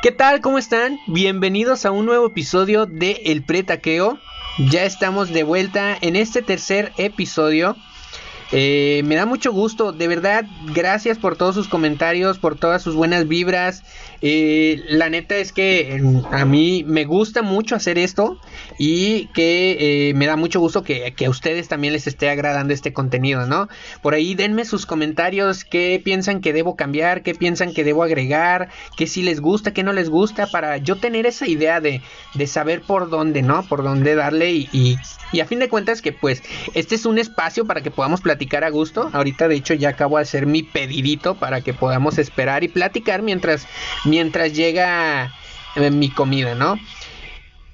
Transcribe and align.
¿Qué 0.00 0.12
tal? 0.12 0.40
¿Cómo 0.40 0.58
están? 0.58 1.00
Bienvenidos 1.08 1.84
a 1.84 1.90
un 1.90 2.06
nuevo 2.06 2.26
episodio 2.26 2.86
de 2.86 3.20
El 3.24 3.42
Pretaqueo. 3.42 4.20
Ya 4.70 4.84
estamos 4.84 5.30
de 5.30 5.42
vuelta 5.42 5.98
en 6.00 6.14
este 6.14 6.40
tercer 6.40 6.92
episodio 6.98 7.76
eh, 8.52 9.02
me 9.04 9.14
da 9.14 9.26
mucho 9.26 9.52
gusto, 9.52 9.92
de 9.92 10.08
verdad, 10.08 10.44
gracias 10.72 11.18
por 11.18 11.36
todos 11.36 11.54
sus 11.54 11.68
comentarios, 11.68 12.38
por 12.38 12.56
todas 12.56 12.82
sus 12.82 12.94
buenas 12.94 13.28
vibras. 13.28 13.82
Eh, 14.20 14.82
la 14.88 15.10
neta 15.10 15.36
es 15.36 15.52
que 15.52 15.94
em, 15.94 16.22
a 16.32 16.44
mí 16.44 16.82
me 16.86 17.04
gusta 17.04 17.42
mucho 17.42 17.76
hacer 17.76 17.98
esto 17.98 18.40
y 18.78 19.26
que 19.28 20.08
eh, 20.08 20.14
me 20.14 20.26
da 20.26 20.36
mucho 20.36 20.58
gusto 20.60 20.82
que, 20.82 21.14
a 21.24 21.30
ustedes 21.30 21.68
también 21.68 21.92
les 21.92 22.06
esté 22.06 22.30
agradando 22.30 22.72
este 22.72 22.92
contenido, 22.92 23.46
¿no? 23.46 23.68
Por 24.02 24.14
ahí 24.14 24.34
denme 24.34 24.64
sus 24.64 24.86
comentarios, 24.86 25.64
qué 25.64 26.00
piensan 26.02 26.40
que 26.40 26.52
debo 26.52 26.74
cambiar, 26.74 27.22
qué 27.22 27.34
piensan 27.34 27.74
que 27.74 27.84
debo 27.84 28.02
agregar, 28.02 28.70
qué 28.96 29.06
si 29.06 29.22
les 29.22 29.40
gusta, 29.40 29.72
qué 29.72 29.82
no 29.82 29.92
les 29.92 30.08
gusta, 30.08 30.46
para 30.46 30.78
yo 30.78 30.96
tener 30.96 31.26
esa 31.26 31.46
idea 31.46 31.80
de, 31.80 32.00
de 32.34 32.46
saber 32.46 32.80
por 32.80 33.10
dónde, 33.10 33.42
¿no? 33.42 33.62
Por 33.64 33.82
dónde 33.82 34.14
darle 34.14 34.52
y, 34.52 34.68
y, 34.72 34.96
y 35.32 35.40
a 35.40 35.46
fin 35.46 35.58
de 35.58 35.68
cuentas 35.68 36.02
que 36.02 36.12
pues 36.12 36.42
este 36.74 36.94
es 36.94 37.06
un 37.06 37.18
espacio 37.18 37.66
para 37.66 37.82
que 37.82 37.90
podamos 37.90 38.20
platicar 38.20 38.64
a 38.64 38.70
gusto. 38.70 39.10
Ahorita 39.12 39.48
de 39.48 39.56
hecho 39.56 39.74
ya 39.74 39.90
acabo 39.90 40.16
de 40.16 40.22
hacer 40.22 40.46
mi 40.46 40.62
pedidito 40.62 41.34
para 41.34 41.60
que 41.60 41.74
podamos 41.74 42.18
esperar 42.18 42.64
y 42.64 42.68
platicar 42.68 43.22
mientras, 43.22 43.66
mientras 44.04 44.54
llega 44.54 45.32
eh, 45.76 45.90
mi 45.90 46.10
comida, 46.10 46.54
¿no? 46.54 46.78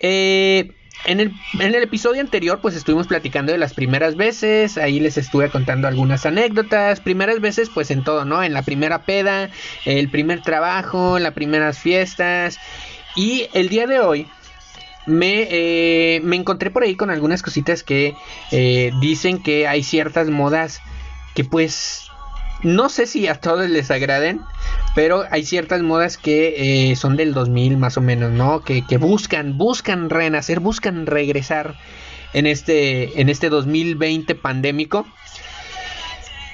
Eh, 0.01 0.73
en 1.07 1.21
el, 1.21 1.33
en 1.55 1.75
el, 1.75 1.83
episodio 1.83 2.21
anterior 2.23 2.61
pues 2.63 2.75
estuvimos 2.75 3.07
platicando 3.07 3.53
de 3.53 3.59
las 3.59 3.75
primeras 3.75 4.17
veces, 4.17 4.79
ahí 4.79 5.01
les 5.01 5.19
estuve 5.19 5.51
contando 5.51 5.87
algunas 5.87 6.25
anécdotas, 6.25 7.01
primeras 7.01 7.41
veces 7.41 7.71
pues 7.73 7.91
en 7.91 8.05
todo, 8.05 8.25
¿no? 8.25 8.43
En 8.43 8.55
la 8.55 8.63
primera 8.63 9.03
peda, 9.05 9.51
el 9.85 10.09
primer 10.09 10.41
trabajo, 10.41 11.19
las 11.19 11.35
primeras 11.35 11.79
fiestas 11.79 12.59
y 13.17 13.49
el 13.53 13.69
día 13.69 13.87
de 13.87 14.01
hoy 14.01 14.27
me, 15.07 15.49
eh, 15.51 16.21
me 16.23 16.37
encontré 16.37 16.71
por 16.71 16.83
ahí 16.83 16.97
con 16.97 17.11
algunas 17.11 17.43
cositas 17.43 17.83
que 17.83 18.15
eh, 18.51 18.91
dicen 19.01 19.43
que 19.43 19.67
hay 19.67 19.83
ciertas 19.83 20.29
modas 20.29 20.81
que 21.35 21.45
pues 21.45 22.11
no 22.63 22.89
sé 22.89 23.07
si 23.07 23.29
a 23.29 23.35
todos 23.35 23.69
les 23.69 23.91
agraden, 23.91 24.41
pero 24.95 25.25
hay 25.31 25.45
ciertas 25.45 25.83
modas 25.83 26.17
que 26.17 26.91
eh, 26.91 26.97
son 26.97 27.17
del 27.17 27.35
2000 27.35 27.77
más 27.77 27.99
o 27.99 28.01
menos, 28.01 28.33
¿no? 28.33 28.63
Que, 28.63 28.87
que, 28.87 28.97
buscan, 28.97 29.59
buscan 29.59 30.09
renacer, 30.09 30.61
buscan 30.61 31.07
regresar 31.07 31.77
en 32.33 32.47
este, 32.47 33.21
en 33.21 33.29
este 33.29 33.51
2020 33.51 34.35
pandémico. 34.35 35.07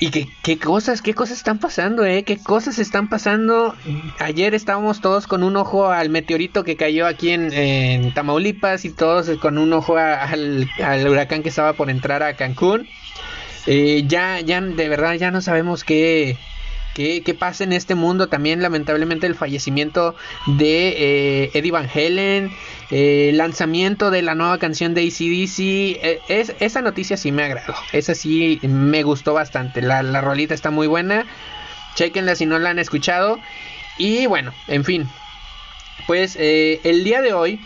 Y 0.02 0.10
qué, 0.10 0.28
qué 0.42 0.58
cosas, 0.58 1.02
qué 1.02 1.12
cosas 1.12 1.36
están 1.36 1.58
pasando, 1.58 2.06
eh, 2.06 2.24
qué 2.24 2.38
cosas 2.38 2.78
están 2.78 3.10
pasando. 3.10 3.74
Ayer 4.18 4.54
estábamos 4.54 5.02
todos 5.02 5.26
con 5.26 5.42
un 5.42 5.56
ojo 5.56 5.90
al 5.90 6.08
meteorito 6.08 6.64
que 6.64 6.74
cayó 6.74 7.06
aquí 7.06 7.28
en, 7.28 8.14
Tamaulipas 8.14 8.86
y 8.86 8.90
todos 8.90 9.28
con 9.38 9.58
un 9.58 9.74
ojo 9.74 9.98
al, 9.98 10.66
huracán 11.06 11.42
que 11.42 11.50
estaba 11.50 11.74
por 11.74 11.90
entrar 11.90 12.22
a 12.22 12.34
Cancún. 12.34 12.88
Eh, 13.66 14.04
ya, 14.06 14.40
ya, 14.40 14.62
de 14.62 14.88
verdad, 14.88 15.16
ya 15.16 15.30
no 15.30 15.42
sabemos 15.42 15.84
qué, 15.84 16.38
qué, 16.94 17.22
qué, 17.22 17.34
pasa 17.34 17.64
en 17.64 17.72
este 17.72 17.94
mundo. 17.94 18.28
También, 18.28 18.62
lamentablemente, 18.62 19.26
el 19.26 19.34
fallecimiento 19.34 20.14
de 20.46 20.88
eh, 20.88 21.50
Eddie 21.54 21.70
Van 21.70 21.88
Halen. 21.92 22.50
Eh, 22.90 23.30
lanzamiento 23.34 24.10
de 24.10 24.22
la 24.22 24.34
nueva 24.34 24.58
canción 24.58 24.94
de 24.94 25.02
ACDC. 25.02 25.58
Eh, 26.04 26.20
es, 26.28 26.54
esa 26.60 26.82
noticia 26.82 27.16
sí 27.16 27.32
me 27.32 27.44
agradó. 27.44 27.74
Esa 27.92 28.14
sí 28.14 28.58
me 28.62 29.02
gustó 29.02 29.34
bastante. 29.34 29.82
La, 29.82 30.02
la 30.02 30.20
rolita 30.20 30.54
está 30.54 30.70
muy 30.70 30.86
buena. 30.86 31.26
Chequenla 31.94 32.34
si 32.34 32.46
no 32.46 32.58
la 32.58 32.70
han 32.70 32.78
escuchado. 32.78 33.38
Y 33.98 34.26
bueno, 34.26 34.52
en 34.68 34.84
fin. 34.84 35.08
Pues 36.06 36.36
el 36.36 37.04
día 37.04 37.20
de 37.20 37.34
hoy 37.34 37.60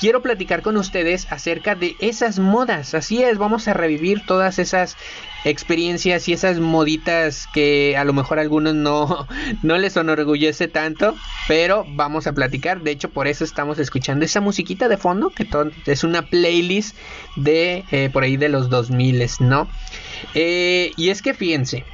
quiero 0.00 0.22
platicar 0.22 0.62
con 0.62 0.78
ustedes 0.78 1.30
acerca 1.30 1.74
de 1.74 1.94
esas 2.00 2.38
modas. 2.38 2.94
Así 2.94 3.22
es, 3.22 3.36
vamos 3.36 3.68
a 3.68 3.74
revivir 3.74 4.24
todas 4.24 4.58
esas 4.58 4.96
experiencias 5.44 6.26
y 6.26 6.32
esas 6.32 6.58
moditas 6.58 7.46
que 7.52 7.96
a 7.98 8.04
lo 8.04 8.14
mejor 8.14 8.38
a 8.38 8.42
algunos 8.42 8.74
no, 8.74 9.28
no 9.62 9.76
les 9.76 9.96
enorgullece 9.96 10.68
tanto, 10.68 11.14
pero 11.46 11.84
vamos 11.90 12.26
a 12.26 12.32
platicar. 12.32 12.80
De 12.80 12.92
hecho, 12.92 13.10
por 13.10 13.28
eso 13.28 13.44
estamos 13.44 13.78
escuchando 13.78 14.24
esa 14.24 14.40
musiquita 14.40 14.88
de 14.88 14.96
fondo, 14.96 15.30
que 15.30 15.46
es 15.86 16.02
una 16.02 16.22
playlist 16.22 16.96
de 17.36 17.84
eh, 17.90 18.08
por 18.10 18.22
ahí 18.22 18.38
de 18.38 18.48
los 18.48 18.70
2000, 18.70 19.28
¿no? 19.40 19.68
Eh, 20.34 20.92
y 20.96 21.10
es 21.10 21.20
que 21.20 21.34
fíjense, 21.34 21.84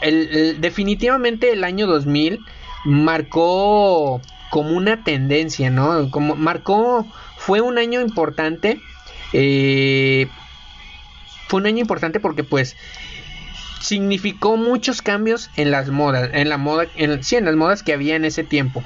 definitivamente 0.00 1.52
el 1.52 1.64
año 1.64 1.88
2000 1.88 2.38
marcó 2.84 4.20
como 4.54 4.76
una 4.76 5.02
tendencia, 5.02 5.68
¿no? 5.68 6.12
Como 6.12 6.36
marcó, 6.36 7.04
fue 7.36 7.60
un 7.60 7.76
año 7.76 8.00
importante. 8.00 8.80
Eh, 9.32 10.28
fue 11.48 11.58
un 11.58 11.66
año 11.66 11.80
importante 11.80 12.20
porque 12.20 12.44
pues 12.44 12.76
significó 13.80 14.56
muchos 14.56 15.02
cambios 15.02 15.50
en 15.56 15.72
las 15.72 15.88
modas, 15.88 16.30
en 16.32 16.48
la 16.48 16.56
moda, 16.56 16.86
en, 16.94 17.24
sí, 17.24 17.34
en 17.34 17.46
las 17.46 17.56
modas 17.56 17.82
que 17.82 17.94
había 17.94 18.14
en 18.14 18.24
ese 18.24 18.44
tiempo. 18.44 18.84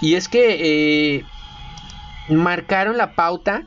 Y 0.00 0.14
es 0.14 0.26
que 0.26 1.18
eh, 1.18 1.24
marcaron 2.30 2.96
la 2.96 3.14
pauta, 3.14 3.64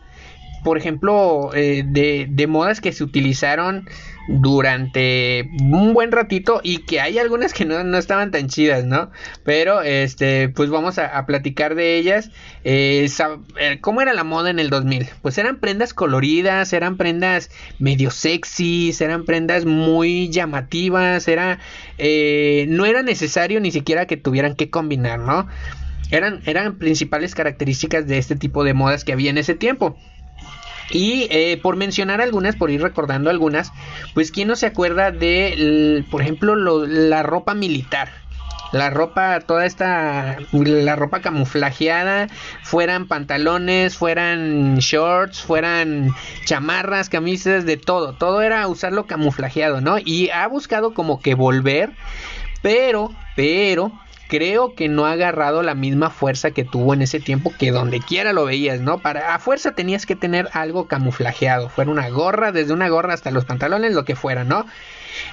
por 0.63 0.79
ejemplo, 0.79 1.51
eh, 1.53 1.83
de, 1.85 2.25
de 2.31 2.47
modas 2.47 2.81
que 2.81 2.93
se 2.93 3.03
utilizaron 3.03 3.87
durante 4.27 5.49
un 5.61 5.93
buen 5.93 6.11
ratito 6.11 6.61
y 6.63 6.79
que 6.79 7.01
hay 7.01 7.19
algunas 7.19 7.53
que 7.53 7.65
no, 7.65 7.97
estaban 7.97 8.31
tan 8.31 8.47
chidas, 8.47 8.85
¿no? 8.85 9.11
Pero 9.43 9.81
este, 9.81 10.49
pues 10.49 10.69
vamos 10.69 10.97
a, 10.97 11.25
platicar 11.25 11.75
de 11.75 11.97
ellas. 11.97 12.31
Eh, 12.63 13.09
eh, 13.59 13.77
¿Cómo 13.81 14.01
era 14.01 14.13
la 14.13 14.23
moda 14.23 14.49
en 14.49 14.59
el 14.59 14.69
2000? 14.69 15.09
Pues 15.21 15.37
eran 15.37 15.59
prendas 15.59 15.93
coloridas, 15.93 16.73
eran 16.73 16.97
prendas 16.97 17.49
medio 17.79 18.11
sexys, 18.11 19.01
eran 19.01 19.25
prendas 19.25 19.65
muy 19.65 20.29
llamativas, 20.29 21.27
era, 21.27 21.59
eh, 21.97 22.65
no 22.69 22.85
era 22.85 23.03
necesario 23.03 23.59
ni 23.59 23.71
siquiera 23.71 24.07
que 24.07 24.17
tuvieran 24.17 24.55
que 24.55 24.69
combinar, 24.69 25.19
¿no? 25.19 25.47
Eran, 26.11 26.41
eran 26.45 26.77
principales 26.77 27.33
características 27.33 28.07
de 28.07 28.17
este 28.19 28.35
tipo 28.35 28.63
de 28.63 28.73
modas 28.73 29.03
que 29.03 29.13
había 29.13 29.31
en 29.31 29.37
ese 29.37 29.55
tiempo. 29.55 29.97
Y 30.93 31.27
eh, 31.31 31.59
por 31.61 31.75
mencionar 31.75 32.21
algunas, 32.21 32.55
por 32.55 32.69
ir 32.69 32.81
recordando 32.81 33.29
algunas, 33.29 33.73
pues 34.13 34.31
quién 34.31 34.47
no 34.47 34.55
se 34.55 34.67
acuerda 34.67 35.11
de, 35.11 36.05
por 36.09 36.21
ejemplo, 36.21 36.55
la 36.55 37.23
ropa 37.23 37.55
militar. 37.55 38.09
La 38.71 38.89
ropa, 38.89 39.39
toda 39.41 39.67
esta, 39.67 40.37
la 40.51 40.95
ropa 40.95 41.21
camuflajeada, 41.21 42.27
fueran 42.63 43.07
pantalones, 43.07 43.95
fueran 43.95 44.77
shorts, 44.77 45.43
fueran 45.43 46.09
chamarras, 46.45 47.09
camisas, 47.09 47.65
de 47.65 47.77
todo. 47.77 48.13
Todo 48.13 48.41
era 48.41 48.67
usarlo 48.67 49.05
camuflajeado, 49.05 49.79
¿no? 49.79 49.97
Y 49.99 50.31
ha 50.31 50.47
buscado 50.47 50.95
como 50.95 51.21
que 51.21 51.35
volver, 51.35 51.91
pero, 52.63 53.11
pero, 53.35 53.91
creo 54.33 54.73
que 54.73 54.89
no 54.89 55.05
ha 55.05 55.11
agarrado 55.11 55.61
la 55.61 55.75
misma 55.75 56.09
fuerza 56.09 56.49
que 56.49 56.63
tuvo 56.63 56.95
en 56.95 57.03
ese 57.03 57.19
tiempo 57.19 57.53
que 57.55 57.69
donde 57.69 57.99
quiera 57.99 58.33
lo 58.33 58.45
veías, 58.45 58.81
¿no? 58.81 58.97
Para 58.97 59.35
a 59.35 59.37
fuerza 59.37 59.75
tenías 59.75 60.07
que 60.07 60.15
tener 60.15 60.49
algo 60.53 60.87
camuflajeado, 60.87 61.69
fuera 61.69 61.91
una 61.91 62.09
gorra, 62.09 62.51
desde 62.51 62.73
una 62.73 62.89
gorra 62.89 63.13
hasta 63.13 63.29
los 63.29 63.45
pantalones, 63.45 63.93
lo 63.93 64.05
que 64.05 64.15
fuera, 64.15 64.43
¿no? 64.43 64.65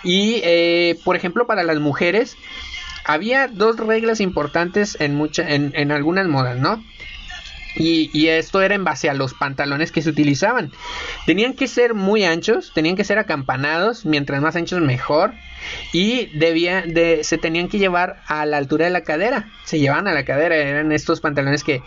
Y 0.04 0.42
eh, 0.44 0.98
por 1.02 1.16
ejemplo 1.16 1.46
para 1.46 1.62
las 1.62 1.78
mujeres 1.78 2.36
había 3.06 3.48
dos 3.48 3.78
reglas 3.78 4.20
importantes 4.20 5.00
en, 5.00 5.14
mucha, 5.14 5.48
en, 5.48 5.72
en 5.76 5.92
algunas 5.92 6.28
modas, 6.28 6.58
¿no? 6.58 6.84
Y, 7.76 8.26
esto 8.28 8.60
era 8.62 8.74
en 8.74 8.84
base 8.84 9.08
a 9.08 9.14
los 9.14 9.34
pantalones 9.34 9.92
que 9.92 10.02
se 10.02 10.10
utilizaban. 10.10 10.72
Tenían 11.26 11.54
que 11.54 11.68
ser 11.68 11.94
muy 11.94 12.24
anchos, 12.24 12.72
tenían 12.74 12.96
que 12.96 13.04
ser 13.04 13.18
acampanados, 13.18 14.04
mientras 14.04 14.42
más 14.42 14.56
anchos 14.56 14.80
mejor. 14.80 15.32
Y 15.92 16.26
debía 16.38 16.82
de, 16.82 17.22
se 17.22 17.38
tenían 17.38 17.68
que 17.68 17.78
llevar 17.78 18.22
a 18.26 18.44
la 18.46 18.56
altura 18.56 18.86
de 18.86 18.90
la 18.90 19.02
cadera. 19.02 19.50
Se 19.64 19.78
llevaban 19.78 20.08
a 20.08 20.12
la 20.12 20.24
cadera, 20.24 20.56
eran 20.56 20.90
estos 20.92 21.20
pantalones 21.20 21.64
que 21.64 21.82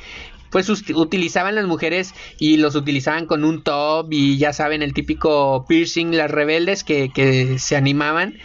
pues 0.54 0.70
utilizaban 0.70 1.56
las 1.56 1.66
mujeres 1.66 2.14
y 2.38 2.58
los 2.58 2.76
utilizaban 2.76 3.26
con 3.26 3.44
un 3.44 3.64
top 3.64 4.08
y 4.12 4.38
ya 4.38 4.54
saben 4.54 4.84
el 4.84 4.94
típico 4.94 5.66
piercing, 5.68 6.16
las 6.16 6.30
rebeldes 6.30 6.84
que, 6.84 7.56
se 7.58 7.76
animaban, 7.76 8.38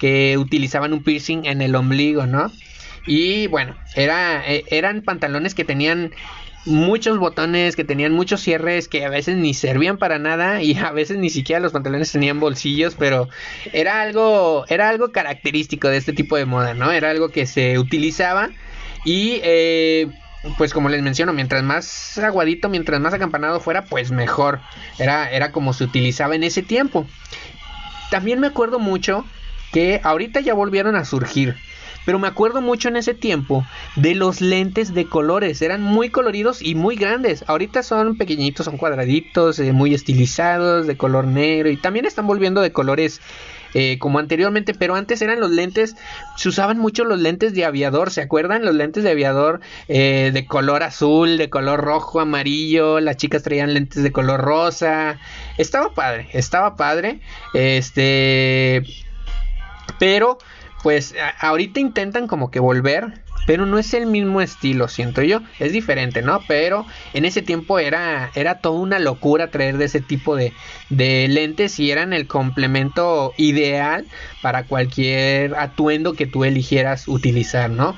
que 0.00 0.36
utilizaban 0.38 0.92
un 0.92 1.04
piercing 1.04 1.44
en 1.44 1.62
el 1.62 1.76
ombligo, 1.76 2.26
¿no? 2.26 2.50
Y 3.06 3.46
bueno, 3.46 3.76
e, 3.94 4.64
eran 4.70 5.02
pantalones 5.02 5.54
que 5.54 5.64
tenían 5.64 6.12
muchos 6.64 7.18
botones, 7.18 7.76
que 7.76 7.84
tenían 7.84 8.12
muchos 8.12 8.40
cierres 8.40 8.88
que 8.88 9.04
a 9.04 9.10
veces 9.10 9.36
ni 9.36 9.54
servían 9.54 9.98
para 9.98 10.18
nada 10.18 10.62
y 10.62 10.76
a 10.76 10.92
veces 10.92 11.18
ni 11.18 11.30
siquiera 11.30 11.60
los 11.60 11.72
pantalones 11.72 12.12
tenían 12.12 12.40
bolsillos, 12.40 12.94
pero 12.96 13.28
era 13.72 14.00
algo, 14.02 14.64
era 14.68 14.88
algo 14.88 15.12
característico 15.12 15.88
de 15.88 15.96
este 15.96 16.12
tipo 16.12 16.36
de 16.36 16.46
moda, 16.46 16.74
¿no? 16.74 16.92
Era 16.92 17.10
algo 17.10 17.30
que 17.30 17.46
se 17.46 17.78
utilizaba 17.78 18.50
y 19.04 19.40
eh, 19.42 20.08
pues 20.58 20.72
como 20.72 20.88
les 20.88 21.02
menciono, 21.02 21.32
mientras 21.32 21.62
más 21.62 22.18
aguadito, 22.18 22.68
mientras 22.68 23.00
más 23.00 23.14
acampanado 23.14 23.60
fuera, 23.60 23.84
pues 23.84 24.10
mejor. 24.10 24.60
Era, 24.98 25.30
era 25.30 25.52
como 25.52 25.72
se 25.72 25.84
utilizaba 25.84 26.34
en 26.34 26.44
ese 26.44 26.62
tiempo. 26.62 27.06
También 28.10 28.40
me 28.40 28.48
acuerdo 28.48 28.78
mucho 28.78 29.24
que 29.72 30.00
ahorita 30.02 30.40
ya 30.40 30.54
volvieron 30.54 30.96
a 30.96 31.04
surgir 31.04 31.56
Pero 32.04 32.18
me 32.18 32.28
acuerdo 32.28 32.60
mucho 32.60 32.88
en 32.88 32.96
ese 32.96 33.14
tiempo 33.14 33.64
de 33.96 34.14
los 34.14 34.40
lentes 34.40 34.94
de 34.94 35.06
colores. 35.06 35.62
Eran 35.62 35.82
muy 35.82 36.10
coloridos 36.10 36.62
y 36.62 36.74
muy 36.74 36.96
grandes. 36.96 37.44
Ahorita 37.46 37.82
son 37.82 38.16
pequeñitos, 38.16 38.66
son 38.66 38.76
cuadraditos, 38.76 39.58
eh, 39.58 39.72
muy 39.72 39.94
estilizados, 39.94 40.86
de 40.86 40.96
color 40.96 41.26
negro. 41.26 41.70
Y 41.70 41.76
también 41.76 42.06
están 42.06 42.26
volviendo 42.26 42.60
de 42.60 42.72
colores 42.72 43.20
eh, 43.74 43.98
como 43.98 44.18
anteriormente, 44.18 44.74
pero 44.74 44.94
antes 44.94 45.22
eran 45.22 45.40
los 45.40 45.50
lentes, 45.50 45.96
se 46.36 46.48
usaban 46.48 46.78
mucho 46.78 47.04
los 47.04 47.18
lentes 47.18 47.54
de 47.54 47.64
aviador, 47.64 48.10
¿se 48.10 48.20
acuerdan? 48.20 48.64
Los 48.66 48.74
lentes 48.74 49.02
de 49.02 49.10
aviador 49.10 49.60
eh, 49.88 50.30
de 50.32 50.46
color 50.46 50.82
azul, 50.82 51.38
de 51.38 51.48
color 51.48 51.80
rojo, 51.80 52.20
amarillo, 52.20 53.00
las 53.00 53.16
chicas 53.16 53.42
traían 53.42 53.72
lentes 53.72 54.02
de 54.02 54.12
color 54.12 54.40
rosa, 54.40 55.18
estaba 55.56 55.94
padre, 55.94 56.28
estaba 56.34 56.76
padre, 56.76 57.20
este, 57.54 58.82
pero 59.98 60.36
pues 60.82 61.14
ahorita 61.40 61.80
intentan 61.80 62.26
como 62.26 62.50
que 62.50 62.60
volver 62.60 63.22
pero 63.46 63.66
no 63.66 63.78
es 63.78 63.92
el 63.94 64.06
mismo 64.06 64.40
estilo, 64.40 64.88
siento 64.88 65.22
yo, 65.22 65.40
es 65.58 65.72
diferente, 65.72 66.22
¿no? 66.22 66.40
Pero 66.46 66.86
en 67.12 67.24
ese 67.24 67.42
tiempo 67.42 67.78
era, 67.78 68.30
era 68.34 68.60
toda 68.60 68.78
una 68.78 68.98
locura 68.98 69.50
traer 69.50 69.78
de 69.78 69.86
ese 69.86 70.00
tipo 70.00 70.36
de, 70.36 70.52
de 70.90 71.26
lentes 71.28 71.78
y 71.80 71.90
eran 71.90 72.12
el 72.12 72.26
complemento 72.26 73.32
ideal 73.36 74.06
para 74.42 74.64
cualquier 74.64 75.56
atuendo 75.56 76.14
que 76.14 76.26
tú 76.26 76.44
eligieras 76.44 77.08
utilizar, 77.08 77.70
¿no? 77.70 77.96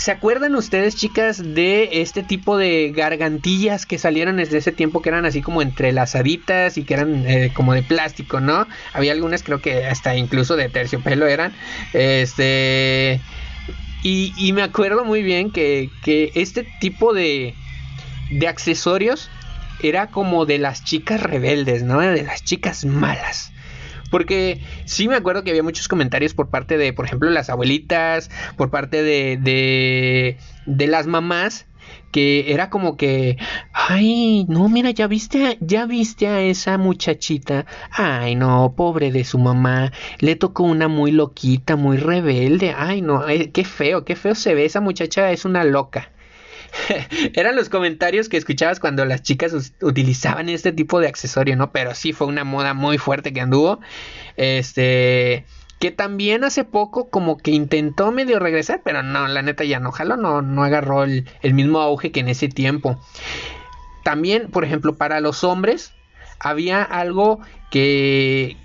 ¿Se 0.00 0.12
acuerdan 0.12 0.54
ustedes, 0.54 0.96
chicas, 0.96 1.42
de 1.54 2.00
este 2.00 2.22
tipo 2.22 2.56
de 2.56 2.90
gargantillas 2.90 3.84
que 3.84 3.98
salieron 3.98 4.38
desde 4.38 4.56
ese 4.56 4.72
tiempo 4.72 5.02
que 5.02 5.10
eran 5.10 5.26
así 5.26 5.42
como 5.42 5.60
entrelazaditas 5.60 6.78
y 6.78 6.84
que 6.84 6.94
eran 6.94 7.26
eh, 7.28 7.52
como 7.52 7.74
de 7.74 7.82
plástico, 7.82 8.40
¿no? 8.40 8.66
Había 8.94 9.12
algunas, 9.12 9.42
creo 9.42 9.60
que 9.60 9.84
hasta 9.84 10.16
incluso 10.16 10.56
de 10.56 10.70
terciopelo 10.70 11.26
eran. 11.26 11.52
Este. 11.92 13.20
Y, 14.02 14.50
me 14.54 14.62
acuerdo 14.62 15.04
muy 15.04 15.22
bien 15.22 15.50
que, 15.50 15.90
este 16.06 16.66
tipo 16.80 17.12
de, 17.12 17.54
de 18.30 18.48
accesorios 18.48 19.28
era 19.82 20.06
como 20.06 20.46
de 20.46 20.56
las 20.56 20.82
chicas 20.82 21.22
rebeldes, 21.22 21.82
¿no? 21.82 22.00
De 22.00 22.22
las 22.22 22.42
chicas 22.42 22.86
malas. 22.86 23.52
Porque 24.10 24.60
sí 24.84 25.08
me 25.08 25.16
acuerdo 25.16 25.44
que 25.44 25.50
había 25.50 25.62
muchos 25.62 25.88
comentarios 25.88 26.34
por 26.34 26.50
parte 26.50 26.76
de, 26.76 26.92
por 26.92 27.04
ejemplo, 27.04 27.30
las 27.30 27.50
abuelitas, 27.50 28.30
por 28.56 28.70
parte 28.70 29.02
de, 29.02 29.36
de, 30.66 30.86
las 30.86 31.06
mamás, 31.06 31.66
que 32.10 32.52
era 32.52 32.70
como 32.70 32.96
que, 32.96 33.38
ay, 33.72 34.44
no, 34.48 34.68
mira, 34.68 34.90
ya 34.90 35.06
viste, 35.06 35.58
ya 35.60 35.86
viste 35.86 36.26
a 36.26 36.40
esa 36.42 36.76
muchachita, 36.76 37.66
ay, 37.90 38.34
no, 38.34 38.74
pobre 38.76 39.12
de 39.12 39.24
su 39.24 39.38
mamá, 39.38 39.92
le 40.18 40.36
tocó 40.36 40.64
una 40.64 40.88
muy 40.88 41.12
loquita, 41.12 41.76
muy 41.76 41.96
rebelde, 41.96 42.74
ay, 42.76 43.02
no, 43.02 43.28
eh, 43.28 43.50
qué 43.52 43.64
feo, 43.64 44.04
qué 44.04 44.16
feo 44.16 44.34
se 44.34 44.54
ve, 44.54 44.64
esa 44.64 44.80
muchacha 44.80 45.30
es 45.30 45.44
una 45.44 45.64
loca. 45.64 46.10
Eran 47.34 47.56
los 47.56 47.68
comentarios 47.68 48.28
que 48.28 48.36
escuchabas 48.36 48.80
cuando 48.80 49.04
las 49.04 49.22
chicas 49.22 49.72
utilizaban 49.80 50.48
este 50.48 50.72
tipo 50.72 51.00
de 51.00 51.08
accesorio, 51.08 51.56
¿no? 51.56 51.72
Pero 51.72 51.94
sí 51.94 52.12
fue 52.12 52.26
una 52.26 52.44
moda 52.44 52.74
muy 52.74 52.98
fuerte 52.98 53.32
que 53.32 53.40
anduvo. 53.40 53.80
Este 54.36 55.44
que 55.80 55.90
también 55.90 56.44
hace 56.44 56.64
poco 56.64 57.08
como 57.08 57.38
que 57.38 57.52
intentó 57.52 58.12
medio 58.12 58.38
regresar, 58.38 58.82
pero 58.84 59.02
no, 59.02 59.26
la 59.28 59.40
neta 59.40 59.64
ya 59.64 59.80
no 59.80 59.92
jaló, 59.92 60.18
no, 60.18 60.42
no 60.42 60.62
agarró 60.62 61.04
el, 61.04 61.24
mismo 61.42 61.80
auge 61.80 62.12
que 62.12 62.20
en 62.20 62.28
ese 62.28 62.48
tiempo. 62.48 63.00
También, 64.04 64.50
por 64.50 64.62
ejemplo, 64.62 64.96
para 64.96 65.20
los 65.20 65.42
hombres 65.42 65.94
había 66.38 66.82
algo 66.82 67.40
que, 67.70 68.58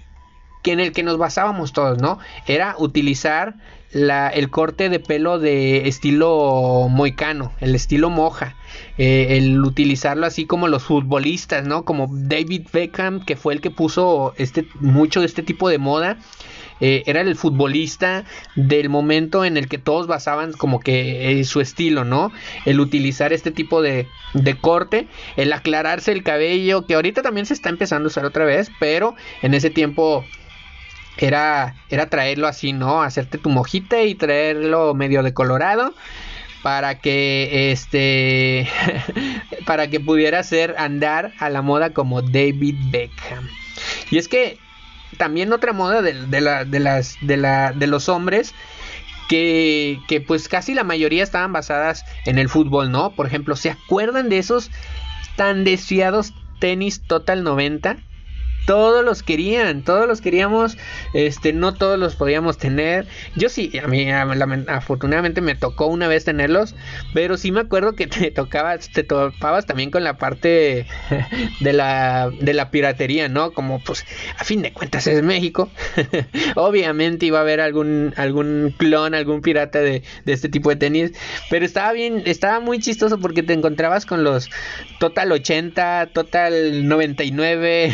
que 0.61 0.73
en 0.73 0.81
el 0.81 0.91
que 0.91 1.03
nos 1.03 1.17
basábamos 1.17 1.71
todos, 1.71 2.01
¿no? 2.01 2.19
Era 2.47 2.75
utilizar 2.77 3.55
el 3.95 4.49
corte 4.49 4.89
de 4.89 4.99
pelo 4.99 5.39
de 5.39 5.87
estilo 5.87 6.87
moicano, 6.89 7.53
el 7.61 7.75
estilo 7.75 8.09
moja. 8.09 8.55
Eh, 8.97 9.37
el 9.37 9.63
utilizarlo 9.63 10.25
así 10.25 10.45
como 10.45 10.67
los 10.67 10.83
futbolistas, 10.83 11.65
¿no? 11.65 11.85
Como 11.85 12.07
David 12.11 12.67
Beckham, 12.73 13.23
que 13.23 13.37
fue 13.37 13.53
el 13.53 13.61
que 13.61 13.71
puso 13.71 14.33
este, 14.37 14.67
mucho 14.81 15.21
de 15.21 15.27
este 15.27 15.43
tipo 15.43 15.69
de 15.69 15.77
moda. 15.77 16.17
Eh, 16.81 17.03
era 17.05 17.21
el 17.21 17.37
futbolista 17.37 18.25
del 18.57 18.89
momento 18.89 19.45
en 19.45 19.55
el 19.55 19.69
que 19.69 19.77
todos 19.77 20.07
basaban 20.07 20.51
como 20.51 20.81
que 20.81 21.41
su 21.45 21.61
estilo, 21.61 22.03
¿no? 22.03 22.33
El 22.65 22.81
utilizar 22.81 23.31
este 23.31 23.51
tipo 23.51 23.81
de, 23.81 24.09
de 24.33 24.57
corte, 24.57 25.07
el 25.37 25.53
aclararse 25.53 26.11
el 26.11 26.23
cabello, 26.23 26.85
que 26.85 26.95
ahorita 26.95 27.21
también 27.21 27.45
se 27.45 27.53
está 27.53 27.69
empezando 27.69 28.07
a 28.07 28.11
usar 28.11 28.25
otra 28.25 28.43
vez, 28.43 28.69
pero 28.77 29.15
en 29.41 29.53
ese 29.53 29.69
tiempo 29.69 30.25
era, 31.17 31.75
era 31.89 32.09
traerlo 32.09 32.47
así, 32.47 32.73
¿no? 32.73 33.01
Hacerte 33.01 33.37
tu 33.37 33.49
mojita 33.49 34.01
y 34.01 34.15
traerlo 34.15 34.93
medio 34.93 35.23
decolorado 35.23 35.93
para 36.63 36.99
que 36.99 37.71
este 37.71 38.67
para 39.65 39.87
que 39.87 39.99
pudiera 39.99 40.41
ser 40.43 40.75
andar 40.77 41.33
a 41.39 41.49
la 41.49 41.61
moda 41.61 41.91
como 41.91 42.21
David 42.21 42.75
Beckham. 42.89 43.47
Y 44.09 44.17
es 44.17 44.27
que 44.27 44.57
también 45.17 45.53
otra 45.53 45.73
moda 45.73 46.01
de, 46.01 46.41
la, 46.41 46.65
de, 46.65 46.79
las, 46.79 47.17
de, 47.21 47.37
la, 47.37 47.71
de 47.71 47.87
los 47.87 48.09
hombres 48.09 48.53
que, 49.29 49.99
que, 50.07 50.21
pues 50.21 50.49
casi 50.49 50.73
la 50.73 50.83
mayoría 50.83 51.23
estaban 51.23 51.53
basadas 51.53 52.03
en 52.25 52.37
el 52.37 52.49
fútbol, 52.49 52.91
¿no? 52.91 53.11
Por 53.11 53.27
ejemplo, 53.27 53.55
¿se 53.55 53.71
acuerdan 53.71 54.29
de 54.29 54.39
esos 54.39 54.71
tan 55.35 55.63
deseados 55.63 56.33
tenis 56.59 57.01
Total 57.01 57.43
90? 57.43 57.97
Todos 58.65 59.05
los 59.05 59.23
querían, 59.23 59.83
todos 59.83 60.07
los 60.07 60.21
queríamos, 60.21 60.77
este, 61.13 61.53
no 61.53 61.73
todos 61.73 61.99
los 61.99 62.15
podíamos 62.15 62.57
tener. 62.57 63.07
Yo 63.35 63.49
sí, 63.49 63.71
a 63.81 63.87
mí 63.87 64.11
afortunadamente 64.11 65.41
me 65.41 65.55
tocó 65.55 65.87
una 65.87 66.07
vez 66.07 66.25
tenerlos, 66.25 66.75
pero 67.13 67.37
sí 67.37 67.51
me 67.51 67.61
acuerdo 67.61 67.93
que 67.93 68.07
te 68.07 68.31
tocabas, 68.31 68.89
te 68.91 69.03
topabas 69.03 69.65
también 69.65 69.91
con 69.91 70.03
la 70.03 70.17
parte 70.17 70.87
de 71.59 71.73
la, 71.73 72.31
de 72.39 72.53
la 72.53 72.71
piratería, 72.71 73.29
¿no? 73.29 73.51
Como 73.51 73.83
pues 73.83 74.05
a 74.37 74.43
fin 74.43 74.61
de 74.61 74.73
cuentas 74.73 75.07
es 75.07 75.23
México, 75.23 75.69
obviamente 76.55 77.27
iba 77.27 77.39
a 77.39 77.41
haber 77.41 77.61
algún, 77.61 78.13
algún 78.17 78.73
clon, 78.77 79.13
algún 79.13 79.41
pirata 79.41 79.79
de, 79.79 80.03
de 80.25 80.33
este 80.33 80.49
tipo 80.49 80.69
de 80.69 80.75
tenis, 80.75 81.11
pero 81.49 81.65
estaba 81.65 81.91
bien, 81.93 82.23
estaba 82.25 82.59
muy 82.59 82.79
chistoso 82.79 83.19
porque 83.19 83.43
te 83.43 83.53
encontrabas 83.53 84.05
con 84.05 84.23
los 84.23 84.49
Total 84.99 85.31
80, 85.31 86.09
Total 86.13 86.87
99, 86.87 87.93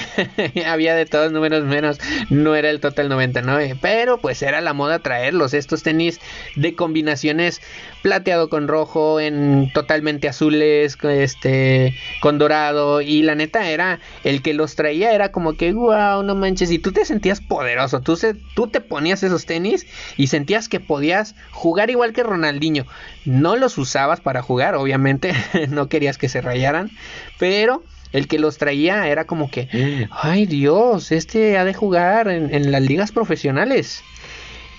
había 0.67 0.95
de 0.95 1.05
todos 1.05 1.31
números 1.31 1.63
menos, 1.65 1.99
no 2.29 2.55
era 2.55 2.69
el 2.69 2.79
total 2.79 3.09
99, 3.09 3.77
pero 3.81 4.19
pues 4.19 4.41
era 4.41 4.61
la 4.61 4.73
moda 4.73 4.99
traerlos, 4.99 5.53
estos 5.53 5.83
tenis 5.83 6.19
de 6.55 6.75
combinaciones 6.75 7.61
plateado 8.01 8.49
con 8.49 8.67
rojo, 8.67 9.19
en 9.19 9.71
totalmente 9.73 10.27
azules, 10.27 10.97
este, 11.03 11.95
con 12.21 12.37
dorado, 12.37 13.01
y 13.01 13.21
la 13.21 13.35
neta 13.35 13.69
era, 13.69 13.99
el 14.23 14.41
que 14.41 14.53
los 14.53 14.75
traía 14.75 15.13
era 15.13 15.31
como 15.31 15.53
que, 15.53 15.71
wow, 15.73 16.23
no 16.23 16.35
manches, 16.35 16.71
y 16.71 16.79
tú 16.79 16.91
te 16.91 17.05
sentías 17.05 17.41
poderoso, 17.41 18.01
tú, 18.01 18.15
se, 18.15 18.33
tú 18.55 18.67
te 18.67 18.81
ponías 18.81 19.23
esos 19.23 19.45
tenis 19.45 19.85
y 20.17 20.27
sentías 20.27 20.67
que 20.67 20.79
podías 20.79 21.35
jugar 21.51 21.89
igual 21.89 22.13
que 22.13 22.23
Ronaldinho, 22.23 22.85
no 23.25 23.55
los 23.55 23.77
usabas 23.77 24.19
para 24.19 24.41
jugar, 24.41 24.75
obviamente, 24.75 25.33
no 25.69 25.89
querías 25.89 26.17
que 26.17 26.29
se 26.29 26.41
rayaran, 26.41 26.89
pero 27.37 27.83
el 28.13 28.27
que 28.27 28.39
los 28.39 28.57
traía 28.57 29.07
era 29.07 29.25
como 29.25 29.49
que, 29.49 30.07
ay 30.11 30.45
Dios, 30.45 31.11
este 31.11 31.57
ha 31.57 31.65
de 31.65 31.73
jugar 31.73 32.27
en, 32.27 32.71
las 32.71 32.81
ligas 32.81 33.11
profesionales. 33.11 34.03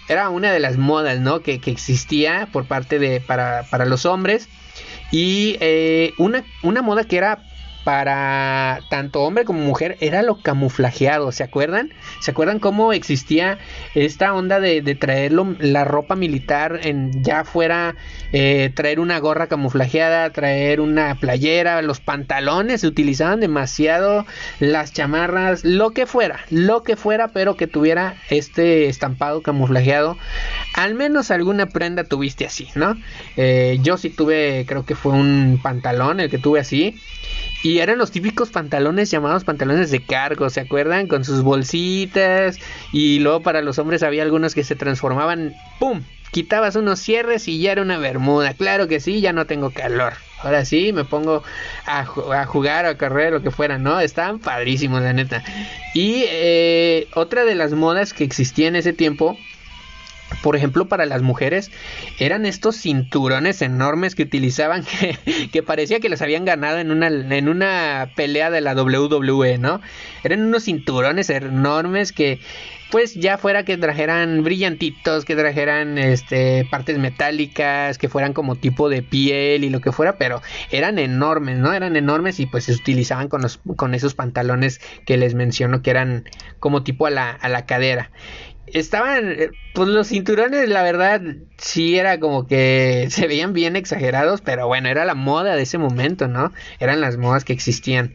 Era 0.09 0.29
una 0.29 0.53
de 0.53 0.61
las 0.61 0.77
modas, 0.77 1.21
¿no? 1.21 1.41
Que, 1.41 1.61
existía 1.67 2.49
por 2.53 2.67
parte 2.67 2.99
de, 2.99 3.21
para, 3.21 3.65
para 3.71 3.87
los 3.87 4.05
hombres. 4.05 4.49
Y 5.11 5.57
eh, 5.61 6.15
una, 6.19 6.45
una 6.63 6.83
moda 6.83 7.05
que 7.05 7.19
era 7.19 7.43
para 7.85 8.81
tanto 8.91 9.23
hombre 9.23 9.45
como 9.45 9.61
mujer 9.61 9.97
era 10.01 10.23
lo 10.23 10.37
camuflajeado, 10.37 11.33
¿se 11.33 11.43
acuerdan? 11.43 11.93
¿Se 12.21 12.31
acuerdan 12.31 12.59
cómo 12.59 12.93
existía 12.93 13.59
esta 13.95 14.33
onda 14.35 14.61
de, 14.61 14.83
traerlo, 14.95 15.57
la 15.59 15.85
ropa 15.85 16.15
militar 16.15 16.81
en 16.83 17.23
ya 17.23 17.45
fuera 17.45 17.97
eh, 18.33 18.71
traer 18.75 19.01
una 19.01 19.19
gorra 19.19 19.47
camuflajeada, 19.47 20.31
traer 20.31 20.81
una 20.81 21.15
playera, 21.17 21.83
los 21.83 22.01
pantalones 22.01 22.83
se 22.83 22.87
utilizaban 22.87 23.41
demasiado, 23.41 24.27
las 24.61 24.93
chamarras, 24.93 25.65
lo 25.65 25.91
que 25.91 26.07
fuera, 26.07 26.41
lo 26.51 26.83
que 26.83 26.97
fuera, 26.97 27.29
pero 27.29 27.57
que 27.57 27.67
tuviera 27.67 28.17
este 28.31 28.87
estampado 28.87 29.43
camuflajeado. 29.43 30.17
Al 30.75 30.95
menos 30.95 31.31
alguna 31.31 31.67
prenda 31.67 32.05
tuviste 32.05 32.47
así, 32.47 32.69
¿no? 32.75 32.97
Eh, 33.37 33.79
yo 33.83 33.97
sí 33.97 34.11
tuve, 34.11 34.65
creo 34.67 34.85
que 34.85 34.95
fue 34.95 35.13
un 35.13 35.61
pantalón 35.63 36.21
el 36.21 36.31
que 36.31 36.39
tuve 36.39 36.61
así. 36.61 37.01
Eran 37.79 37.99
los 37.99 38.11
típicos 38.11 38.51
pantalones 38.51 39.11
llamados 39.11 39.45
pantalones 39.45 39.91
de 39.91 40.05
cargo, 40.05 40.51
¿se 40.51 40.61
acuerdan? 40.61 41.07
Con 41.07 41.25
sus 41.25 41.43
bolsitas. 41.43 42.59
Y 42.93 43.21
luego 43.21 43.41
para 43.43 43.63
los 43.63 43.79
hombres 43.79 44.03
había 44.03 44.23
algunos 44.23 44.55
que 44.55 44.65
se 44.65 44.77
transformaban, 44.77 45.55
¡pum! 45.79 46.03
Quitabas 46.31 46.77
unos 46.77 46.99
cierres 46.99 47.47
y 47.47 47.61
ya 47.61 47.73
era 47.73 47.83
una 47.83 47.99
bermuda. 47.99 48.55
Claro 48.55 48.89
que 48.89 49.01
sí, 49.01 49.21
ya 49.21 49.33
no 49.33 49.47
tengo 49.47 49.71
calor. 49.71 50.15
Ahora 50.43 50.65
sí, 50.65 50.93
me 50.93 51.05
pongo 51.05 51.43
a, 51.87 52.05
jugar 52.47 52.87
o 52.87 52.89
a 52.89 52.95
correr, 52.97 53.33
lo 53.33 53.43
que 53.43 53.51
fuera, 53.51 53.79
¿no? 53.79 54.01
Estaban 54.01 54.39
padrísimos, 54.39 55.03
la 55.03 55.13
neta. 55.13 55.45
Y 55.95 56.25
eh, 56.29 57.07
otra 57.15 57.45
de 57.45 57.55
las 57.55 57.73
modas 57.73 58.13
que 58.13 58.25
existía 58.25 58.69
en 58.69 58.77
ese 58.77 58.93
tiempo 58.93 59.37
por 60.43 60.57
ejemplo, 60.57 60.87
para 60.87 61.07
las 61.07 61.23
mujeres, 61.23 61.71
eran 62.19 62.47
estos 62.47 62.77
cinturones 62.77 63.63
enormes 63.63 64.15
que 64.15 64.23
utilizaban 64.23 64.85
que, 65.53 65.63
parecía 65.63 66.01
que 66.01 66.09
los 66.09 66.23
habían 66.23 66.45
ganado 66.45 66.79
en 66.79 66.91
una, 66.91 67.09
en 67.09 67.49
una 67.49 68.11
pelea 68.17 68.51
de 68.51 68.61
la 68.61 68.75
WWE, 68.75 69.59
¿no? 69.59 69.81
Eran 70.25 70.43
unos 70.43 70.65
cinturones 70.65 71.31
enormes 71.31 72.13
que 72.13 72.41
pues 72.93 73.15
ya 73.15 73.39
fuera 73.39 73.65
que 73.65 73.79
trajeran 73.79 74.45
brillantitos, 74.45 75.25
que 75.25 75.35
trajeran 75.35 75.97
este 75.97 76.69
partes 76.71 76.99
metálicas, 76.99 77.97
que 77.97 78.11
fueran 78.11 78.35
como 78.35 78.55
tipo 78.57 78.91
de 78.91 79.03
piel 79.03 79.65
y 79.65 79.71
lo 79.71 79.81
que 79.81 79.93
fuera, 79.93 80.19
pero 80.19 80.43
eran 80.71 80.99
enormes, 80.99 81.59
¿no? 81.59 81.73
Eran 81.73 81.97
enormes 81.97 82.39
y 82.39 82.45
pues 82.45 82.65
se 82.65 82.73
utilizaban 82.73 83.29
con 83.29 83.41
los 83.41 83.59
con 83.77 83.95
esos 83.95 84.15
pantalones 84.15 84.79
que 85.07 85.17
les 85.17 85.35
menciono 85.35 85.81
que 85.81 85.89
eran 85.89 86.29
como 86.61 86.85
tipo 86.85 87.07
a 87.07 87.11
la, 87.11 87.31
a 87.31 87.49
la 87.49 87.65
cadera 87.65 88.11
estaban, 88.67 89.37
pues 89.75 89.89
los 89.89 90.09
cinturones, 90.09 90.69
la 90.69 90.83
verdad, 90.83 91.21
sí 91.59 91.99
era 91.99 92.21
como 92.21 92.47
que 92.47 93.07
se 93.11 93.27
veían 93.27 93.53
bien 93.53 93.75
exagerados, 93.77 94.41
pero 94.43 94.67
bueno, 94.67 94.89
era 94.89 95.05
la 95.05 95.15
moda 95.15 95.57
de 95.57 95.63
ese 95.63 95.79
momento, 95.79 96.29
¿no? 96.29 96.53
Eran 96.79 97.01
las 97.01 97.17
modas 97.17 97.45
que 97.45 97.53
existían. 97.53 98.13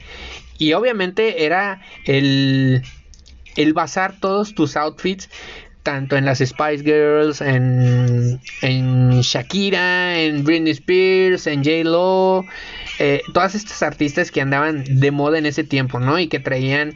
Y 0.60 0.74
obviamente 0.74 1.46
era 1.46 1.82
el, 2.06 2.84
el 3.58 3.74
basar 3.74 4.20
todos 4.20 4.56
tus 4.56 4.78
outfits 4.78 5.30
tanto 5.88 6.18
en 6.18 6.26
las 6.26 6.40
Spice 6.40 6.84
Girls, 6.84 7.40
en, 7.40 8.42
en 8.62 9.22
Shakira, 9.22 10.20
en 10.20 10.44
Britney 10.44 10.74
Spears, 10.74 11.48
en 11.48 11.64
J. 11.64 11.90
Eh, 13.00 13.22
todas 13.34 13.56
estas 13.56 13.84
artistas 13.84 14.32
que 14.32 14.42
andaban 14.42 14.84
de 14.88 15.12
moda 15.12 15.38
en 15.38 15.46
ese 15.46 15.64
tiempo, 15.64 16.00
¿no? 16.00 16.20
Y 16.20 16.28
que 16.28 16.40
traían 16.40 16.94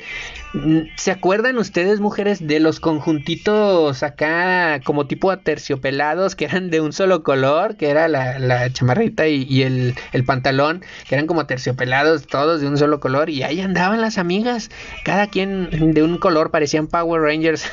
¿Se 0.97 1.11
acuerdan 1.11 1.57
ustedes, 1.57 2.01
mujeres, 2.01 2.45
de 2.45 2.59
los 2.59 2.81
conjuntitos 2.81 4.03
acá 4.03 4.81
como 4.83 5.07
tipo 5.07 5.31
aterciopelados 5.31 6.35
que 6.35 6.43
eran 6.43 6.69
de 6.69 6.81
un 6.81 6.91
solo 6.91 7.23
color, 7.23 7.77
que 7.77 7.89
era 7.89 8.09
la, 8.09 8.69
chamarrita 8.73 9.29
y, 9.29 9.61
el, 9.61 9.95
pantalón, 10.25 10.83
que 11.07 11.15
eran 11.15 11.25
como 11.25 11.41
aterciopelados 11.41 12.27
todos 12.27 12.59
de 12.59 12.67
un 12.67 12.77
solo 12.77 12.99
color 12.99 13.29
y 13.29 13.43
ahí 13.43 13.61
andaban 13.61 14.01
las 14.01 14.17
amigas, 14.17 14.69
cada 15.05 15.27
quien 15.27 15.93
de 15.93 16.03
un 16.03 16.17
color, 16.17 16.51
parecían 16.51 16.87
Power 16.87 17.21
Rangers, 17.21 17.71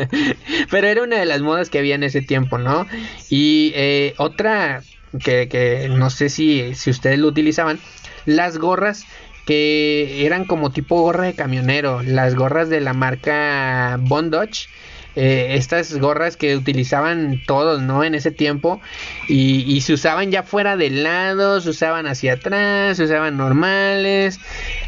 pero 0.70 0.86
era 0.86 1.02
una 1.02 1.18
de 1.18 1.26
las 1.26 1.40
modas 1.40 1.70
que 1.70 1.80
había 1.80 1.96
en 1.96 2.04
ese 2.04 2.22
tiempo, 2.22 2.56
¿no? 2.56 2.86
Y 3.30 3.72
eh, 3.74 4.14
otra 4.18 4.82
que, 5.18 5.88
no 5.90 6.10
sé 6.10 6.28
si, 6.28 6.74
si 6.74 6.90
ustedes 6.90 7.18
lo 7.18 7.28
utilizaban, 7.28 7.78
las 8.26 8.58
gorras 8.58 9.04
que 9.46 10.24
eran 10.24 10.44
como 10.44 10.70
tipo 10.70 11.00
gorra 11.00 11.24
de 11.24 11.34
camionero, 11.34 12.02
las 12.02 12.34
gorras 12.34 12.68
de 12.68 12.80
la 12.80 12.92
marca 12.92 13.98
Bondage. 14.00 14.68
Eh, 15.14 15.56
estas 15.56 15.94
gorras 15.98 16.38
que 16.38 16.56
utilizaban 16.56 17.42
todos, 17.46 17.82
¿no? 17.82 18.02
En 18.02 18.14
ese 18.14 18.30
tiempo 18.30 18.80
y, 19.28 19.60
y, 19.70 19.82
se 19.82 19.92
usaban 19.92 20.30
ya 20.30 20.42
fuera 20.42 20.78
del 20.78 21.02
lado, 21.02 21.60
se 21.60 21.68
usaban 21.68 22.06
hacia 22.06 22.32
atrás, 22.32 22.96
se 22.96 23.04
usaban 23.04 23.36
normales, 23.36 24.40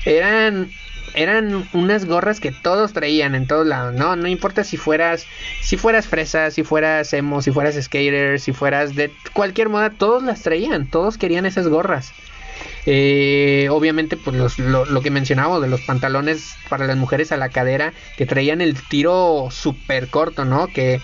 eran 0.07 0.71
eran 1.15 1.69
unas 1.73 2.05
gorras 2.05 2.41
que 2.41 2.53
todos 2.53 2.93
traían 2.93 3.35
en 3.35 3.47
todos 3.47 3.67
lados, 3.67 3.95
¿no? 3.95 4.17
No 4.17 4.29
importa 4.29 4.65
si 4.65 4.77
fueras, 4.77 5.27
si 5.63 5.77
fueras 5.77 6.07
fresa, 6.07 6.51
si 6.51 6.63
fueras 6.65 7.13
emo, 7.13 7.43
si 7.43 7.51
fueras 7.51 7.77
skater, 7.81 8.41
si 8.41 8.53
fueras 8.53 8.95
de 8.95 9.13
cualquier 9.33 9.69
moda, 9.69 9.91
todos 9.91 10.23
las 10.23 10.43
traían, 10.43 10.87
todos 10.87 11.19
querían 11.19 11.47
esas 11.47 11.69
gorras. 11.69 12.13
Eh, 12.87 13.69
obviamente, 13.71 14.17
pues 14.17 14.59
lo, 14.59 15.01
que 15.01 15.11
mencionaba 15.11 15.59
de 15.61 15.69
los 15.69 15.81
pantalones 15.83 16.55
para 16.69 16.87
las 16.87 16.97
mujeres 16.97 17.33
a 17.33 17.37
la 17.37 17.49
cadera 17.49 17.93
que 18.17 18.27
traían 18.27 18.61
el 18.61 18.75
tiro 18.89 19.49
súper 19.51 20.09
corto, 20.09 20.45
¿no? 20.45 20.67
Que 20.67 21.01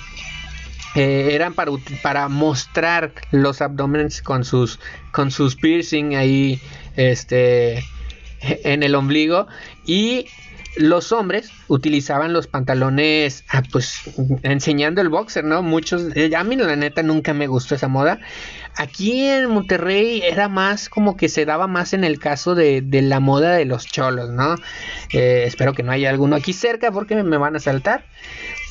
eh, 0.94 1.28
eran 1.32 1.54
para, 1.54 1.72
para 2.02 2.28
mostrar 2.28 3.12
los 3.30 3.62
abdomenes 3.62 4.20
con 4.22 4.44
sus, 4.44 4.78
con 5.12 5.30
sus 5.30 5.56
piercing 5.56 6.16
ahí, 6.16 6.60
este, 6.96 7.84
en 8.64 8.82
el 8.82 8.94
ombligo 8.94 9.46
y 9.86 10.26
los 10.76 11.10
hombres 11.12 11.50
utilizaban 11.68 12.32
los 12.32 12.46
pantalones, 12.46 13.44
ah, 13.48 13.62
pues 13.72 14.02
enseñando 14.42 15.00
el 15.00 15.08
boxer, 15.08 15.44
¿no? 15.44 15.62
Muchos, 15.62 16.14
eh, 16.14 16.30
a 16.36 16.44
mí 16.44 16.56
la 16.56 16.76
neta 16.76 17.02
nunca 17.02 17.34
me 17.34 17.48
gustó 17.48 17.74
esa 17.74 17.88
moda. 17.88 18.20
Aquí 18.76 19.24
en 19.24 19.50
Monterrey 19.50 20.22
era 20.24 20.48
más 20.48 20.88
como 20.88 21.16
que 21.16 21.28
se 21.28 21.44
daba 21.44 21.66
más 21.66 21.92
en 21.92 22.04
el 22.04 22.20
caso 22.20 22.54
de, 22.54 22.82
de 22.82 23.02
la 23.02 23.18
moda 23.18 23.54
de 23.56 23.64
los 23.64 23.86
cholos, 23.86 24.30
¿no? 24.30 24.54
Eh, 25.12 25.42
espero 25.46 25.72
que 25.72 25.82
no 25.82 25.90
haya 25.90 26.08
alguno 26.08 26.36
aquí 26.36 26.52
cerca 26.52 26.92
porque 26.92 27.20
me 27.22 27.36
van 27.36 27.56
a 27.56 27.60
saltar. 27.60 28.04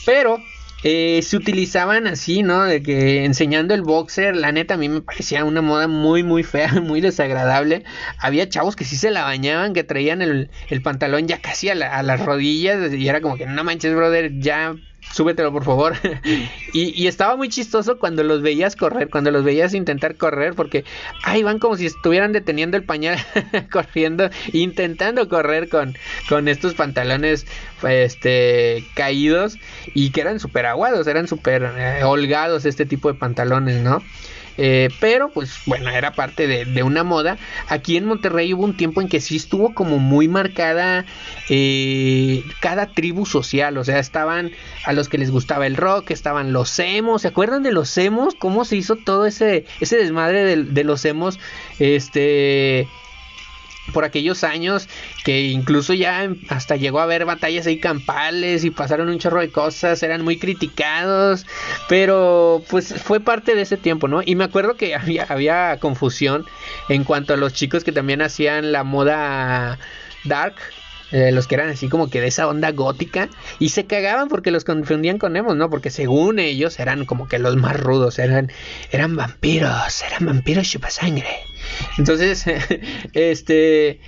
Pero 0.06 0.40
eh, 0.84 1.22
se 1.24 1.38
utilizaban 1.38 2.08
así, 2.08 2.44
¿no? 2.44 2.64
De 2.64 2.82
que 2.82 3.26
enseñando 3.26 3.74
el 3.74 3.82
boxer, 3.82 4.36
la 4.36 4.52
neta 4.52 4.76
a 4.76 4.78
mí 4.78 4.90
me 4.90 5.02
parecía 5.02 5.44
una 5.44 5.62
moda 5.62 5.88
muy, 5.88 6.24
muy 6.24 6.44
fea, 6.44 6.74
muy 6.82 7.02
desagradable. 7.02 7.84
Había 8.18 8.50
chavos 8.50 8.76
que 8.76 8.86
sí 8.86 8.96
se 8.96 9.12
la 9.12 9.24
bañaban, 9.24 9.74
que 9.74 9.84
traían 9.84 10.22
el, 10.22 10.50
pantalón 10.84 11.28
ya 11.28 11.40
casi 11.42 11.70
a, 11.70 11.74
a, 11.74 12.04
las 12.04 12.26
rodillas 12.26 12.94
y 12.94 13.08
era 13.08 13.22
como 13.22 13.36
que 13.38 13.46
no 13.46 13.64
manches, 13.64 13.94
brother, 13.94 14.40
ya 14.40 14.76
súbetelo 15.12 15.52
por 15.52 15.64
favor. 15.64 15.94
y, 16.74 17.08
estaba 17.08 17.36
muy 17.36 17.50
chistoso 17.50 17.98
cuando 17.98 18.24
los 18.24 18.42
veías 18.42 18.76
correr, 18.76 19.10
cuando 19.10 19.32
los 19.32 19.44
veías 19.44 19.74
intentar 19.74 20.16
correr, 20.16 20.54
porque 20.54 20.86
ahí 21.24 21.44
van 21.44 21.60
como 21.60 21.76
si 21.76 21.86
estuvieran 21.86 22.32
deteniendo 22.32 22.78
el 22.78 22.84
pañal, 22.84 23.18
corriendo, 23.72 24.30
intentando 24.54 25.28
correr 25.28 25.70
con, 25.70 25.96
con 26.28 26.48
estos 26.48 26.74
pantalones 26.74 27.46
este, 27.88 28.86
caídos 28.94 29.58
y 29.94 30.12
que 30.12 30.22
eran 30.22 30.40
súper 30.40 30.66
aguados, 30.66 31.08
eran 31.08 31.28
súper 31.28 31.70
eh, 31.78 32.04
holgados 32.04 32.66
este 32.66 32.86
tipo 32.86 33.12
de 33.12 33.18
pantalones, 33.18 33.82
¿no? 33.82 34.04
Eh, 34.62 34.90
pero 35.00 35.30
pues 35.30 35.54
bueno, 35.66 35.90
era 35.90 36.12
parte 36.12 36.46
de, 36.46 36.84
una 36.84 37.06
moda. 37.06 37.38
Aquí 37.70 37.96
en 37.96 38.04
Monterrey 38.04 38.54
hubo 38.54 38.66
un 38.66 38.76
tiempo 38.76 39.00
en 39.00 39.08
que 39.08 39.22
sí 39.22 39.38
estuvo 39.38 39.74
como 39.74 40.00
muy 40.00 40.28
marcada 40.28 41.06
eh, 41.48 42.44
cada 42.60 42.88
tribu 42.88 43.26
social. 43.26 43.78
O 43.78 43.86
sea, 43.86 44.00
estaban 44.00 44.52
a 44.84 44.92
los 44.92 45.08
que 45.08 45.18
les 45.18 45.32
gustaba 45.32 45.66
el 45.66 45.78
rock, 45.78 46.12
estaban 46.12 46.52
los 46.52 46.78
emos. 46.78 47.22
¿Se 47.22 47.30
acuerdan 47.30 47.64
de 47.64 47.72
los 47.72 47.98
emos? 47.98 48.36
¿Cómo 48.36 48.66
se 48.66 48.76
hizo 48.76 48.98
todo 48.98 49.26
ese, 49.26 49.66
desmadre 49.80 50.44
de, 50.44 50.64
de 50.66 50.84
los 50.84 51.06
emos? 51.06 51.40
Este 51.80 52.86
por 53.92 54.04
aquellos 54.04 54.44
años 54.44 54.88
que 55.24 55.46
incluso 55.48 55.94
ya 55.94 56.30
hasta 56.50 56.76
llegó 56.76 57.00
a 57.00 57.04
haber 57.04 57.26
batallas 57.26 57.68
ahí 57.68 57.80
campales 57.80 58.64
y 58.64 58.72
pasaron 58.72 59.10
un 59.10 59.20
chorro 59.20 59.40
de 59.40 59.52
cosas, 59.52 60.02
eran 60.04 60.24
muy 60.24 60.38
criticados, 60.38 61.46
pero 61.88 62.64
pues 62.70 62.94
fue 63.02 63.20
parte 63.20 63.56
de 63.56 63.62
ese 63.62 63.78
tiempo, 63.78 64.08
¿no? 64.08 64.22
Y 64.24 64.36
me 64.36 64.44
acuerdo 64.44 64.76
que 64.76 64.96
había, 64.96 65.26
había 65.30 65.78
confusión 65.80 66.46
en 66.90 67.04
cuanto 67.04 67.34
a 67.34 67.38
los 67.38 67.54
chicos 67.54 67.84
que 67.84 67.92
también 67.92 68.22
hacían 68.22 68.72
la 68.72 68.84
moda 68.84 69.80
dark, 70.24 70.56
eh, 71.12 71.32
los 71.32 71.48
que 71.48 71.56
eran 71.56 71.70
así 71.70 71.90
como 71.90 72.10
que 72.10 72.22
de 72.22 72.28
esa 72.28 72.48
onda 72.48 72.72
gótica 72.72 73.30
y 73.58 73.70
se 73.70 73.86
cagaban 73.86 74.28
porque 74.28 74.52
los 74.52 74.64
confundían 74.64 75.18
con 75.18 75.36
emos, 75.36 75.56
¿no? 75.56 75.70
Porque 75.70 75.90
según 75.90 76.38
ellos 76.38 76.80
eran 76.80 77.06
como 77.06 77.28
que 77.28 77.40
los 77.40 77.56
más 77.56 77.80
rudos, 77.80 78.20
eran 78.20 78.52
eran 78.92 79.16
vampiros, 79.16 80.04
eran 80.04 80.26
vampiros 80.28 80.70
chupasangre. 80.70 81.28
Entonces, 81.98 82.46
este 83.14 84.00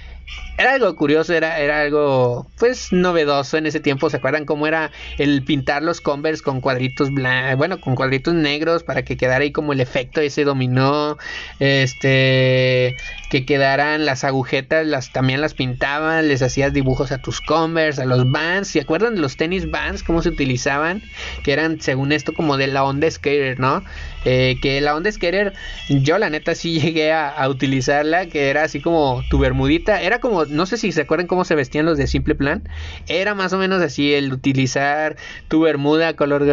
era 0.57 0.73
algo 0.73 0.95
curioso, 0.95 1.33
era, 1.33 1.59
era 1.59 1.81
algo 1.81 2.45
pues 2.59 2.93
novedoso 2.93 3.57
en 3.57 3.65
ese 3.65 3.79
tiempo. 3.79 4.09
¿Se 4.09 4.17
acuerdan 4.17 4.45
cómo 4.45 4.67
era 4.67 4.91
el 5.17 5.43
pintar 5.43 5.81
los 5.81 6.01
Converse 6.01 6.43
con 6.43 6.61
cuadritos 6.61 7.11
blancos, 7.11 7.57
bueno, 7.57 7.81
con 7.81 7.95
cuadritos 7.95 8.35
negros 8.35 8.83
para 8.83 9.03
que 9.03 9.17
quedara 9.17 9.43
ahí 9.43 9.51
como 9.51 9.73
el 9.73 9.79
efecto 9.79 10.21
ese 10.21 10.43
dominó? 10.43 11.17
Este, 11.59 12.95
que 13.31 13.45
quedaran 13.45 14.05
las 14.05 14.23
agujetas, 14.23 14.85
las 14.85 15.11
también 15.11 15.41
las 15.41 15.55
pintaban, 15.55 16.27
les 16.27 16.43
hacías 16.43 16.73
dibujos 16.73 17.11
a 17.11 17.17
tus 17.17 17.41
Converse, 17.41 18.01
a 18.01 18.05
los 18.05 18.29
Vans. 18.29 18.67
¿Se 18.67 18.81
acuerdan 18.81 19.15
de 19.15 19.21
los 19.21 19.37
tenis 19.37 19.71
Vans 19.71 20.03
cómo 20.03 20.21
se 20.21 20.29
utilizaban? 20.29 21.01
Que 21.43 21.53
eran 21.53 21.81
según 21.81 22.11
esto 22.11 22.33
como 22.33 22.57
de 22.57 22.67
la 22.67 22.83
onda 22.83 23.09
skater, 23.09 23.59
¿no? 23.59 23.83
Eh, 24.23 24.57
que 24.61 24.79
la 24.81 24.95
onda 24.95 25.11
skater, 25.11 25.53
yo 25.89 26.17
la 26.17 26.29
neta 26.29 26.53
sí 26.55 26.79
llegué 26.79 27.11
a, 27.11 27.47
utilizarla, 27.49 28.27
que 28.27 28.49
era 28.49 28.63
así 28.63 28.79
como 28.79 29.23
tu 29.29 29.39
bermudita, 29.39 30.01
era 30.01 30.19
como 30.19 30.45
no 30.45 30.65
sé 30.65 30.77
si 30.77 30.91
se 30.91 31.01
acuerdan 31.01 31.27
cómo 31.27 31.43
se 31.43 31.55
vestían 31.55 31.85
los 31.85 31.97
de 31.97 32.07
Simple 32.07 32.35
Plan, 32.35 32.63
era 33.07 33.33
más 33.35 33.53
o 33.53 33.57
menos 33.57 33.81
así 33.81 34.13
el 34.13 34.31
utilizar 34.31 35.17
tu 35.47 35.61
bermuda 35.61 36.15
color 36.15 36.43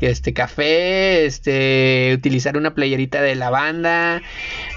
este 0.00 0.32
café, 0.32 1.26
este 1.26 2.12
utilizar 2.14 2.56
una 2.56 2.74
playerita 2.74 3.22
de 3.22 3.34
lavanda. 3.34 4.22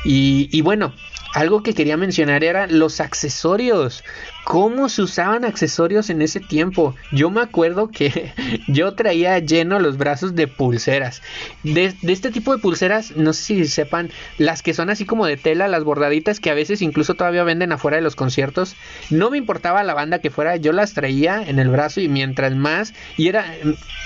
Y 0.03 0.62
bueno, 0.62 0.93
algo 1.33 1.63
que 1.63 1.73
quería 1.73 1.97
mencionar 1.97 2.43
era 2.43 2.67
los 2.67 3.00
accesorios. 3.00 4.03
¿Cómo 4.43 4.89
se 4.89 5.03
usaban 5.03 5.45
accesorios 5.45 6.09
en 6.09 6.21
ese 6.21 6.39
tiempo? 6.39 6.95
Yo 7.11 7.29
me 7.29 7.41
acuerdo 7.41 7.89
que 7.89 8.33
yo 8.67 8.93
traía 8.95 9.39
lleno 9.39 9.79
los 9.79 9.97
brazos 9.97 10.35
de 10.35 10.47
pulseras. 10.47 11.21
De, 11.63 11.93
este 12.03 12.31
tipo 12.31 12.55
de 12.55 12.61
pulseras, 12.61 13.15
no 13.15 13.33
sé 13.33 13.43
si 13.43 13.65
sepan, 13.65 14.09
las 14.38 14.61
que 14.61 14.73
son 14.73 14.89
así 14.89 15.05
como 15.05 15.25
de 15.25 15.38
tela, 15.38 15.67
las 15.67 15.83
bordaditas 15.83 16.39
que 16.39 16.50
a 16.50 16.55
veces 16.55 16.81
incluso 16.81 17.13
todavía 17.13 17.43
venden 17.43 17.71
afuera 17.71 17.97
de 17.97 18.03
los 18.03 18.15
conciertos. 18.15 18.75
No 19.09 19.29
me 19.29 19.38
importaba 19.38 19.83
la 19.83 19.93
banda 19.93 20.19
que 20.19 20.31
fuera, 20.31 20.57
yo 20.57 20.73
las 20.73 20.93
traía 20.93 21.43
en 21.43 21.59
el 21.59 21.69
brazo 21.69 22.01
y 22.01 22.09
mientras 22.09 22.55
más, 22.55 22.93
y 23.17 23.27
era, 23.27 23.45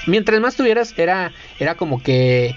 mientras 0.06 0.40
más 0.42 0.56
tuvieras, 0.56 0.94
era, 0.98 1.32
era 1.60 1.76
como 1.76 2.04
que 2.04 2.56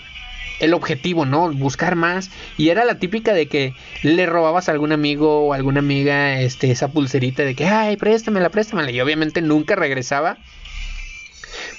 el 0.61 0.75
objetivo, 0.75 1.25
¿no? 1.27 1.53
Buscar 1.53 1.97
más. 1.97 2.31
Y 2.57 2.69
era 2.69 2.85
la 2.85 2.99
típica 2.99 3.33
de 3.33 3.47
que 3.47 3.75
le 4.03 4.27
robabas 4.27 4.69
a 4.69 4.73
algún 4.73 4.93
amigo 4.93 5.47
o 5.47 5.53
alguna 5.53 5.81
amiga 5.81 6.41
este, 6.41 6.71
esa 6.71 6.89
pulserita 6.89 7.43
de 7.45 7.55
que, 7.55 7.67
ay, 7.67 7.97
préstamela, 7.97 8.51
préstamela. 8.51 8.91
Y 8.91 9.01
obviamente 9.01 9.43
nunca 9.43 9.77
regresaba. 9.77 10.39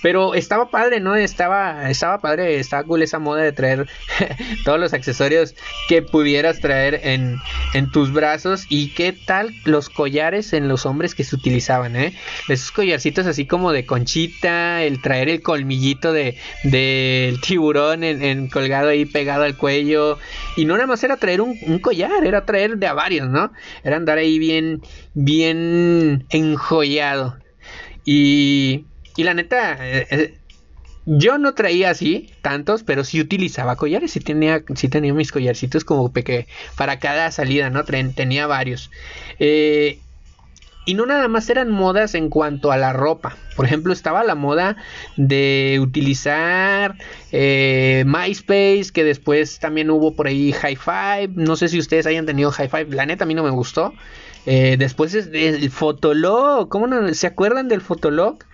Pero 0.01 0.33
estaba 0.33 0.69
padre, 0.69 0.99
¿no? 0.99 1.15
Estaba, 1.15 1.89
estaba 1.89 2.19
padre, 2.19 2.59
estaba 2.59 2.83
cool 2.83 3.01
esa 3.01 3.19
moda 3.19 3.41
de 3.41 3.51
traer 3.51 3.87
todos 4.65 4.79
los 4.79 4.93
accesorios 4.93 5.55
que 5.87 6.01
pudieras 6.01 6.59
traer 6.59 7.01
en, 7.03 7.37
en, 7.73 7.91
tus 7.91 8.13
brazos. 8.13 8.65
Y 8.69 8.93
qué 8.93 9.13
tal 9.13 9.53
los 9.65 9.89
collares 9.89 10.53
en 10.53 10.67
los 10.67 10.85
hombres 10.85 11.15
que 11.15 11.23
se 11.23 11.35
utilizaban, 11.35 11.95
¿eh? 11.95 12.13
Esos 12.47 12.71
collarcitos 12.71 13.25
así 13.25 13.45
como 13.45 13.71
de 13.71 13.85
conchita, 13.85 14.83
el 14.83 15.01
traer 15.01 15.29
el 15.29 15.41
colmillito 15.41 16.13
de 16.13 16.37
del 16.63 17.39
tiburón 17.41 18.03
en, 18.03 18.49
colgado 18.49 18.89
ahí 18.89 19.05
pegado 19.05 19.43
al 19.43 19.57
cuello. 19.57 20.17
Y 20.55 20.65
no 20.65 20.75
nada 20.75 20.87
más 20.87 21.03
era 21.03 21.17
traer 21.17 21.41
un, 21.41 21.57
un 21.65 21.79
collar, 21.79 22.25
era 22.25 22.45
traer 22.45 22.77
de 22.77 22.87
a 22.87 22.93
varios, 22.93 23.29
¿no? 23.29 23.51
Era 23.83 23.97
andar 23.97 24.17
ahí 24.17 24.39
bien, 24.39 24.81
bien 25.13 26.25
enjollado. 26.29 27.37
Y 28.05 28.85
y 29.19 29.23
la 29.25 29.33
neta, 29.33 29.77
eh, 29.81 30.07
eh, 30.11 30.33
yo 31.05 31.37
no 31.37 31.53
traía 31.53 31.89
así 31.89 32.29
tantos, 32.41 32.83
pero 32.83 33.03
sí 33.03 33.19
utilizaba 33.19 33.75
collares. 33.75 34.11
Sí 34.11 34.21
tenía, 34.21 34.63
sí 34.75 34.87
tenía 34.87 35.13
mis 35.13 35.33
collarcitos 35.33 35.83
como 35.83 36.13
que 36.13 36.47
para 36.77 36.99
cada 36.99 37.29
salida, 37.31 37.69
¿no? 37.69 37.83
tenía 37.83 38.47
varios. 38.47 38.91
Eh, 39.37 39.99
y 40.85 40.93
no 40.93 41.05
nada 41.05 41.27
más 41.27 41.49
eran 41.49 41.69
modas 41.69 42.15
en 42.15 42.29
cuanto 42.29 42.71
a 42.71 42.77
la 42.77 42.93
ropa. 42.93 43.35
Por 43.57 43.65
ejemplo, 43.65 43.91
estaba 43.91 44.23
la 44.23 44.35
moda 44.35 44.77
de 45.17 45.79
utilizar 45.81 46.95
MySpace, 47.33 48.91
que 48.93 49.03
después 49.03 49.59
también 49.59 49.89
hubo 49.89 50.15
por 50.15 50.27
ahí 50.27 50.53
High 50.53 50.77
Five. 50.77 51.31
No 51.35 51.57
sé 51.57 51.67
si 51.67 51.77
ustedes 51.77 52.05
hayan 52.05 52.25
tenido 52.25 52.51
High 52.51 52.69
Five. 52.69 52.95
La 52.95 53.05
neta 53.05 53.25
a 53.25 53.27
mí 53.27 53.33
no 53.33 53.43
me 53.43 53.49
gustó. 53.49 53.93
después 54.45 55.13
el 55.13 55.69
Fotolog. 55.71 56.69
¿Cómo 56.69 56.87
no? 56.87 57.13
¿Se 57.13 57.27
acuerdan 57.27 57.67
del 57.67 57.81
Fotolog? 57.81 58.45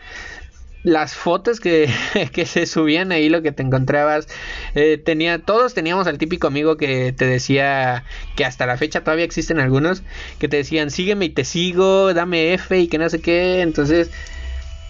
Las 0.85 1.15
fotos 1.15 1.59
que, 1.59 1.89
que, 2.31 2.45
se 2.45 2.65
subían 2.67 3.11
ahí, 3.11 3.27
lo 3.27 3.41
que 3.41 3.51
te 3.51 3.63
encontrabas, 3.63 4.27
eh, 4.75 5.01
tenía, 5.03 5.39
todos 5.39 5.73
teníamos 5.73 6.07
al 6.07 6.19
típico 6.19 6.47
amigo 6.47 6.77
que 6.77 7.11
te 7.11 7.25
decía, 7.25 8.05
que 8.35 8.45
hasta 8.45 8.67
la 8.67 8.77
fecha 8.77 9.01
todavía 9.01 9.25
existen 9.25 9.59
algunos, 9.59 10.03
que 10.39 10.47
te 10.47 10.57
decían, 10.57 10.91
sígueme 10.91 11.25
y 11.25 11.29
te 11.29 11.43
sigo, 11.43 12.13
dame 12.13 12.53
F 12.53 12.79
y 12.79 12.87
que 12.87 12.99
no 12.99 13.09
sé 13.09 13.19
qué, 13.19 13.61
entonces, 13.61 14.11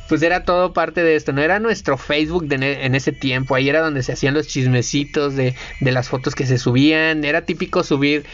pues 0.10 0.22
era 0.22 0.44
todo 0.44 0.74
parte 0.74 1.02
de 1.02 1.16
esto, 1.16 1.32
no 1.32 1.42
era 1.42 1.60
nuestro 1.60 1.98
Facebook 1.98 2.46
en 2.52 2.94
ese 2.94 3.14
tiempo, 3.14 3.56
ahí 3.56 3.70
era 3.70 3.80
donde 3.80 4.04
se 4.04 4.12
hacían 4.12 4.34
los 4.34 4.48
chismecitos 4.48 5.36
de, 5.36 5.56
de 5.80 5.92
las 5.94 6.10
fotos 6.10 6.36
que 6.36 6.46
se 6.46 6.58
subían, 6.58 7.24
era 7.24 7.46
típico 7.46 7.86
subir 7.86 8.25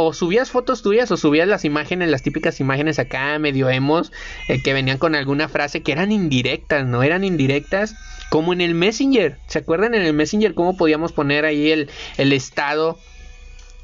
o 0.00 0.12
subías 0.12 0.52
fotos 0.52 0.80
tuyas 0.82 1.10
o 1.10 1.16
subías 1.16 1.48
las 1.48 1.64
imágenes, 1.64 2.08
las 2.08 2.22
típicas 2.22 2.60
imágenes 2.60 3.00
acá 3.00 3.36
medio 3.40 3.68
emos, 3.68 4.12
eh, 4.46 4.62
que 4.62 4.72
venían 4.72 4.96
con 4.98 5.16
alguna 5.16 5.48
frase 5.48 5.82
que 5.82 5.90
eran 5.90 6.12
indirectas, 6.12 6.86
¿no? 6.86 7.02
Eran 7.02 7.24
indirectas 7.24 7.96
como 8.30 8.52
en 8.52 8.60
el 8.60 8.76
Messenger. 8.76 9.38
¿Se 9.48 9.58
acuerdan 9.58 9.96
en 9.96 10.02
el 10.02 10.12
Messenger 10.12 10.54
cómo 10.54 10.76
podíamos 10.76 11.10
poner 11.10 11.44
ahí 11.44 11.72
el, 11.72 11.90
el 12.16 12.32
estado 12.32 12.96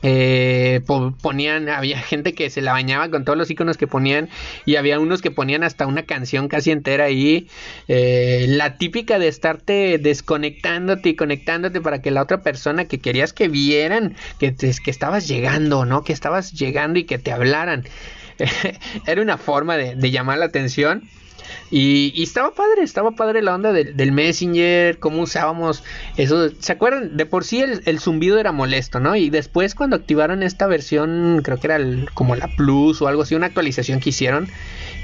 eh, 0.07 0.83
ponían, 1.23 1.71
había 1.71 1.99
gente 1.99 2.35
que 2.35 2.51
se 2.51 2.61
la 2.61 2.73
bañaba 2.73 3.09
con 3.09 3.25
todos 3.25 3.39
los 3.39 3.51
iconos 3.51 3.79
que 3.79 3.87
ponían 3.87 4.29
y 4.67 4.77
había 4.77 5.01
unos 5.01 5.23
que 5.23 5.31
ponían 5.31 5.63
hasta 5.63 5.87
una 5.87 6.03
canción 6.03 6.49
casi 6.49 6.73
entera 6.73 7.05
ahí. 7.05 7.49
Eh, 7.89 8.45
la 8.49 8.77
típica 8.77 9.19
de 9.19 9.29
estarte 9.29 9.97
desconectándote 9.99 11.09
y 11.09 11.17
conectándote 11.17 11.81
para 11.81 12.03
que 12.03 12.11
la 12.11 12.21
otra 12.21 12.43
persona 12.43 12.85
que 12.85 12.99
querías 12.99 13.33
que 13.33 13.49
vieran 13.49 14.15
que, 14.39 14.55
que 14.55 14.91
estabas 14.91 15.27
llegando, 15.27 15.87
¿no? 15.87 16.05
Que 16.05 16.13
estabas 16.13 16.53
llegando 16.53 16.99
y 16.99 17.05
que 17.05 17.17
te 17.17 17.33
hablaran. 17.33 17.85
Era 19.07 19.23
una 19.23 19.39
forma 19.39 19.79
de, 19.79 19.95
de 19.95 20.11
llamar 20.11 20.37
la 20.37 20.45
atención. 20.45 21.09
Y, 21.71 22.23
estaba 22.23 22.53
padre, 22.55 22.83
estaba 22.83 23.13
padre 23.13 23.43
la 23.43 23.55
onda 23.55 23.73
del, 23.73 24.13
Messenger, 24.13 24.99
cómo 24.99 25.23
usábamos 25.23 25.83
eso. 26.17 26.51
¿Se 26.59 26.73
acuerdan? 26.73 27.17
De 27.17 27.27
por 27.27 27.45
sí 27.45 27.61
el, 27.61 28.01
zumbido 28.01 28.39
era 28.39 28.53
molesto, 28.53 29.01
¿no? 29.01 29.17
Y 29.17 29.31
después 29.31 29.75
cuando 29.75 29.97
activaron 29.97 30.43
esta 30.43 30.67
versión, 30.67 31.41
creo 31.43 31.59
que 31.59 31.67
era 31.67 31.79
como 32.15 32.37
la 32.37 32.49
Plus 32.49 33.03
o 33.03 33.09
algo 33.09 33.23
así, 33.23 33.35
una 33.35 33.47
actualización 33.47 34.01
que 34.01 34.11
hicieron, 34.11 34.49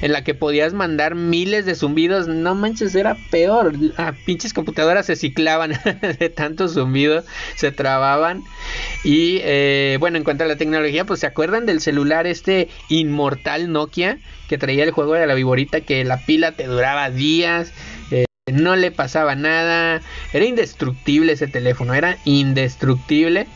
en 0.01 0.13
la 0.13 0.25
que 0.25 0.35
podías 0.35 0.73
mandar 0.73 1.15
miles 1.15 1.67
de 1.67 1.75
zumbidos, 1.75 2.29
no 2.29 2.55
manches, 2.55 2.95
era 2.95 3.17
peor. 3.31 3.75
Ah, 3.97 4.13
pinches 4.25 4.53
computadoras 4.53 5.07
se 5.07 5.17
ciclaban 5.17 5.73
de 6.19 6.29
tanto 6.29 6.69
zumbido, 6.69 7.25
se 7.57 7.73
trababan. 7.73 8.43
Y 9.05 9.41
eh, 9.43 9.97
bueno, 10.01 10.17
en 10.17 10.25
cuanto 10.25 10.45
a 10.45 10.47
la 10.47 10.57
tecnología, 10.57 11.05
pues 11.05 11.21
se 11.21 11.27
acuerdan 11.27 11.67
del 11.67 11.81
celular 11.81 12.27
este 12.27 12.69
inmortal 12.89 13.73
Nokia 13.73 14.19
que 14.49 14.59
traía 14.59 14.83
el 14.83 14.91
juego 14.91 15.15
de 15.15 15.27
la 15.27 15.35
viborita 15.35 15.81
que 15.81 16.05
la 16.05 16.19
pila 16.19 16.53
te 16.53 16.67
duraba 16.67 17.09
días, 17.09 17.73
eh, 18.11 18.25
no 18.53 18.75
le 18.75 18.91
pasaba 18.91 19.37
nada, 19.37 20.01
era 20.33 20.45
indestructible 20.45 21.33
ese 21.33 21.47
teléfono, 21.47 21.95
era 21.95 22.19
indestructible 22.25 23.47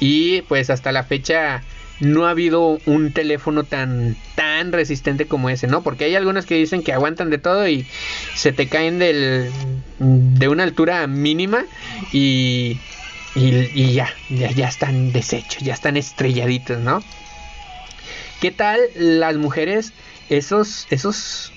y 0.00 0.40
pues 0.42 0.70
hasta 0.70 0.92
la 0.92 1.04
fecha 1.04 1.62
no 2.00 2.26
ha 2.26 2.30
habido 2.30 2.78
un 2.86 3.12
teléfono 3.12 3.64
tan 3.64 4.16
tan 4.34 4.72
resistente 4.72 5.26
como 5.26 5.50
ese, 5.50 5.66
¿no? 5.66 5.82
Porque 5.82 6.04
hay 6.04 6.14
algunos 6.14 6.46
que 6.46 6.56
dicen 6.56 6.82
que 6.82 6.92
aguantan 6.92 7.30
de 7.30 7.38
todo 7.38 7.68
y 7.68 7.86
se 8.34 8.52
te 8.52 8.68
caen 8.68 8.98
del, 8.98 9.50
de 9.98 10.48
una 10.48 10.64
altura 10.64 11.06
mínima 11.06 11.64
y, 12.12 12.78
y, 13.34 13.92
ya, 13.92 14.12
ya, 14.28 14.50
ya 14.50 14.68
están 14.68 15.12
deshechos, 15.12 15.62
ya 15.62 15.74
están 15.74 15.96
estrelladitos, 15.96 16.78
¿no? 16.80 17.02
¿Qué 18.40 18.50
tal 18.50 18.80
las 18.94 19.36
mujeres 19.36 19.92
esos, 20.30 20.86
esos 20.90 21.52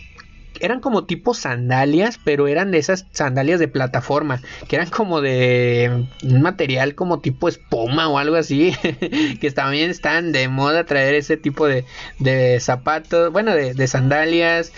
eran 0.60 0.80
como 0.80 1.06
tipo 1.06 1.34
sandalias, 1.34 2.20
pero 2.24 2.48
eran 2.48 2.72
de 2.72 2.78
esas 2.78 3.06
sandalias 3.12 3.60
de 3.60 3.68
plataforma, 3.68 4.42
que 4.68 4.76
eran 4.76 4.90
como 4.90 5.22
de 5.22 6.08
un 6.24 6.42
material 6.42 6.96
como 6.96 7.20
tipo 7.20 7.48
espuma 7.48 8.08
o 8.08 8.18
algo 8.18 8.36
así, 8.36 8.74
que 9.42 9.52
también 9.52 9.90
están 9.90 10.32
de 10.32 10.48
moda 10.48 10.86
traer 10.86 11.16
ese 11.16 11.38
tipo 11.38 11.68
de, 11.68 11.86
de 12.20 12.60
zapatos, 12.60 13.32
bueno, 13.32 13.56
de, 13.56 13.74
de 13.74 13.88
sandalias. 13.88 14.72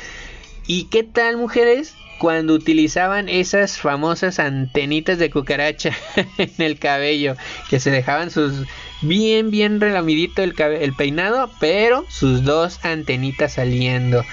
¿Y 0.68 0.86
qué 0.86 1.04
tal, 1.04 1.38
mujeres? 1.38 1.96
cuando 2.18 2.54
utilizaban 2.54 3.28
esas 3.28 3.78
famosas 3.78 4.40
antenitas 4.40 5.18
de 5.18 5.30
cucaracha 5.30 5.92
en 6.38 6.54
el 6.60 6.80
cabello, 6.80 7.36
que 7.70 7.80
se 7.80 7.92
dejaban 7.92 8.32
sus 8.32 8.66
bien, 9.02 9.52
bien 9.52 9.80
relamidito 9.80 10.44
el, 10.44 10.54
peinado, 10.94 11.50
pero 11.60 12.06
sus 12.10 12.44
dos 12.44 12.80
antenitas 12.84 13.54
saliendo. 13.54 14.24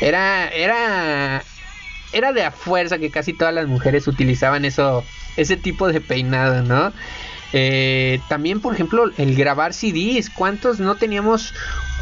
Era, 0.00 0.48
era, 0.48 1.42
era 2.12 2.32
de 2.32 2.44
a 2.44 2.50
fuerza 2.50 2.98
que 2.98 3.10
casi 3.10 3.32
todas 3.32 3.54
las 3.54 3.66
mujeres 3.66 4.06
utilizaban 4.08 4.64
eso, 4.64 5.04
ese 5.36 5.56
tipo 5.56 5.88
de 5.88 6.00
peinado, 6.00 6.62
¿no? 6.62 6.92
Eh, 7.52 8.20
también, 8.28 8.60
por 8.60 8.74
ejemplo, 8.74 9.10
el 9.16 9.34
grabar 9.34 9.74
CDs. 9.74 10.30
¿Cuántos 10.30 10.78
no 10.78 10.94
teníamos 10.94 11.52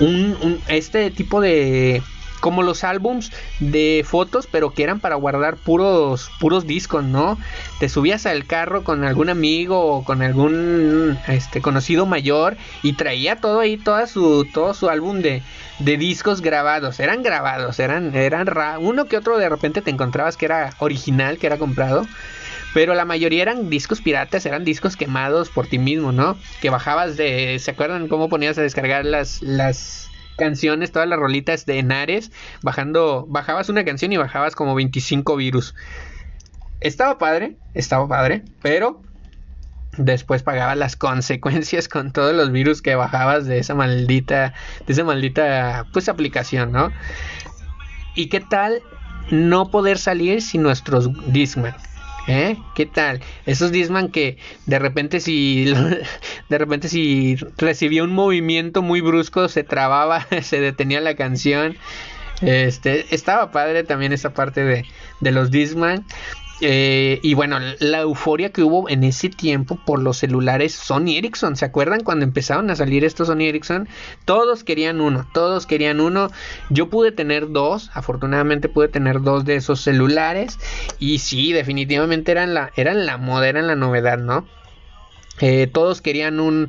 un 0.01 0.61
este 0.69 1.11
tipo 1.11 1.41
de 1.41 2.03
como 2.39 2.63
los 2.63 2.85
álbums 2.85 3.33
de 3.61 4.05
fotos, 4.07 4.47
pero 4.51 4.71
que 4.71 4.83
eran 4.83 5.01
para 5.01 5.17
guardar 5.17 5.57
puros 5.57 6.31
puros 6.41 6.67
discos, 6.67 7.05
¿no? 7.05 7.39
Te 7.79 7.89
subías 7.89 8.27
al 8.27 8.47
carro 8.47 8.85
con 8.85 9.05
algún 9.05 9.31
amigo 9.31 9.81
o 9.81 10.05
con 10.05 10.23
algún 10.23 11.19
este 11.29 11.61
conocido 11.61 12.07
mayor 12.07 12.57
y 12.83 12.95
traía 12.95 13.37
todo 13.37 13.61
ahí 13.61 13.77
toda 13.77 14.07
su 14.07 14.47
todo 14.53 14.75
su 14.75 14.89
álbum 14.89 15.21
de, 15.21 15.43
de 15.79 15.97
discos 15.97 16.41
grabados, 16.41 17.01
eran 17.01 17.23
grabados, 17.23 17.79
eran 17.79 18.15
eran 18.15 18.49
uno 18.81 19.07
que 19.07 19.17
otro 19.17 19.39
de 19.39 19.49
repente 19.49 19.83
te 19.83 19.91
encontrabas 19.91 20.37
que 20.37 20.47
era 20.47 20.75
original, 20.79 21.39
que 21.39 21.47
era 21.47 21.59
comprado. 21.59 22.07
Pero 22.75 22.95
la 22.95 23.05
mayoría 23.05 23.43
eran 23.43 23.71
discos 23.71 24.01
piratas, 24.01 24.45
eran 24.45 24.63
discos 24.63 24.97
quemados 24.97 25.49
por 25.49 25.67
ti 25.67 25.79
mismo, 25.79 26.13
¿no? 26.13 26.37
Que 26.61 26.69
bajabas 26.71 27.17
de... 27.17 27.59
¿Se 27.59 27.71
acuerdan 27.71 28.09
cómo 28.09 28.29
ponías 28.29 28.59
a 28.59 28.63
descargar 28.63 29.07
las, 29.07 29.41
las 29.43 30.08
canciones, 30.39 30.93
todas 30.93 31.09
las 31.09 31.19
rolitas 31.19 31.67
de 31.67 31.79
Enares, 31.81 32.33
bajando, 32.63 33.27
bajabas 33.29 33.69
una 33.69 33.85
canción 33.85 34.13
y 34.13 34.17
bajabas 34.17 34.55
como 34.55 34.75
25 34.75 35.37
virus. 35.37 35.75
Estaba 36.81 37.19
padre, 37.19 37.57
estaba 37.75 38.09
padre, 38.09 38.45
pero 38.63 39.03
después 39.99 40.43
pagabas 40.43 40.79
las 40.79 40.97
consecuencias 40.97 41.89
con 41.89 42.13
todos 42.13 42.35
los 42.35 42.51
virus 42.53 42.81
que 42.81 42.95
bajabas 42.95 43.47
de 43.47 43.59
esa 43.59 43.75
maldita, 43.75 44.55
de 44.87 44.93
esa 44.93 45.05
maldita, 45.05 45.87
pues 45.93 46.09
aplicación, 46.09 46.73
¿no? 46.73 46.91
¿Y 48.15 48.29
qué 48.29 48.41
tal 48.41 48.81
no 49.31 49.71
poder 49.71 49.99
salir 49.99 50.41
sin 50.41 50.63
nuestros 50.63 51.11
Discman? 51.33 51.75
¿Eh? 52.29 52.59
¿Qué 52.75 52.85
tal? 52.85 53.23
Esos 53.47 53.73
Disman 53.73 54.11
que 54.11 54.37
de 54.67 54.79
repente 54.79 55.19
si 55.19 55.65
de 56.51 56.59
repente 56.59 56.89
si 56.91 57.37
recibía 57.57 58.05
un 58.05 58.13
movimiento 58.13 58.83
muy 58.83 59.01
brusco 59.01 59.49
se 59.49 59.65
trababa, 59.65 60.27
se 60.43 60.61
detenía 60.61 61.01
la 61.01 61.17
canción. 61.17 61.77
Este, 62.43 63.13
estaba 63.15 63.51
padre 63.51 63.83
también 63.83 64.13
esa 64.13 64.35
parte 64.35 64.63
de, 64.63 64.85
de 65.21 65.33
los 65.33 65.51
Disman. 65.51 66.05
Eh, 66.61 67.21
y 67.23 67.35
bueno, 67.35 67.59
la 67.79 68.01
euforia 68.01 68.51
que 68.51 68.63
hubo 68.63 68.89
en 68.89 69.05
ese 69.05 69.29
tiempo 69.29 69.79
por 69.85 70.03
los 70.03 70.19
celulares 70.19 70.75
Sony 70.75 71.17
Ericsson. 71.17 71.57
¿Se 71.57 71.65
acuerdan 71.65 72.03
cuando 72.03 72.25
empezaron 72.25 72.71
a 72.71 72.77
salir 72.77 73.05
estos 73.05 73.29
Sony 73.29 73.43
Ericsson? 73.43 73.89
Todos 74.25 74.65
querían 74.65 75.01
uno, 75.01 75.27
todos 75.33 75.67
querían 75.67 76.01
uno. 76.01 76.31
Yo 76.71 76.89
pude 76.91 77.13
tener 77.13 77.51
dos, 77.51 77.91
afortunadamente 77.95 78.69
pude 78.69 78.89
tener 78.89 79.23
dos 79.23 79.45
de 79.45 79.57
esos 79.57 79.81
celulares. 79.81 80.59
Y 80.99 81.19
sí, 81.19 81.53
definitivamente 81.53 82.33
eran 82.33 82.55
la, 82.55 82.73
eran 82.77 83.07
la 83.07 83.19
moda, 83.19 83.49
eran 83.49 83.67
la 83.69 83.77
novedad, 83.77 84.19
¿no? 84.19 84.47
Eh, 85.41 85.69
todos 85.73 86.03
querían 86.03 86.41
un, 86.41 86.69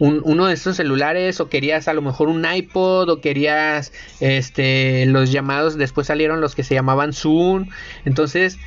uno 0.00 0.46
de 0.46 0.54
estos 0.54 0.76
celulares 0.76 1.40
o 1.40 1.48
querías 1.48 1.86
a 1.88 1.92
lo 1.92 2.02
mejor 2.02 2.28
un 2.28 2.44
iPod 2.44 3.08
o 3.08 3.20
querías 3.20 3.92
este 4.20 5.06
los 5.06 5.32
llamados 5.32 5.76
después 5.76 6.06
salieron 6.06 6.40
los 6.40 6.54
que 6.54 6.62
se 6.62 6.74
llamaban 6.74 7.12
Zoom 7.12 7.66
entonces 8.04 8.58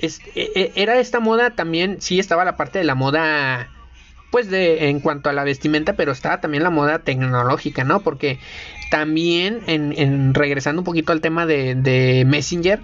e, 0.00 0.10
e, 0.34 0.72
era 0.74 0.98
esta 0.98 1.20
moda 1.20 1.50
también, 1.50 2.00
sí 2.00 2.18
estaba 2.18 2.44
la 2.44 2.56
parte 2.56 2.78
de 2.78 2.84
la 2.84 2.94
moda, 2.94 3.68
pues 4.30 4.50
de 4.50 4.88
en 4.88 5.00
cuanto 5.00 5.28
a 5.28 5.32
la 5.32 5.44
vestimenta, 5.44 5.94
pero 5.94 6.12
estaba 6.12 6.40
también 6.40 6.62
la 6.62 6.70
moda 6.70 7.00
tecnológica, 7.00 7.84
¿no? 7.84 8.00
Porque 8.00 8.38
también, 8.90 9.60
en, 9.66 10.34
regresando 10.34 10.80
un 10.80 10.84
poquito 10.84 11.12
al 11.12 11.20
tema 11.20 11.46
de, 11.46 12.24
Messenger, 12.26 12.80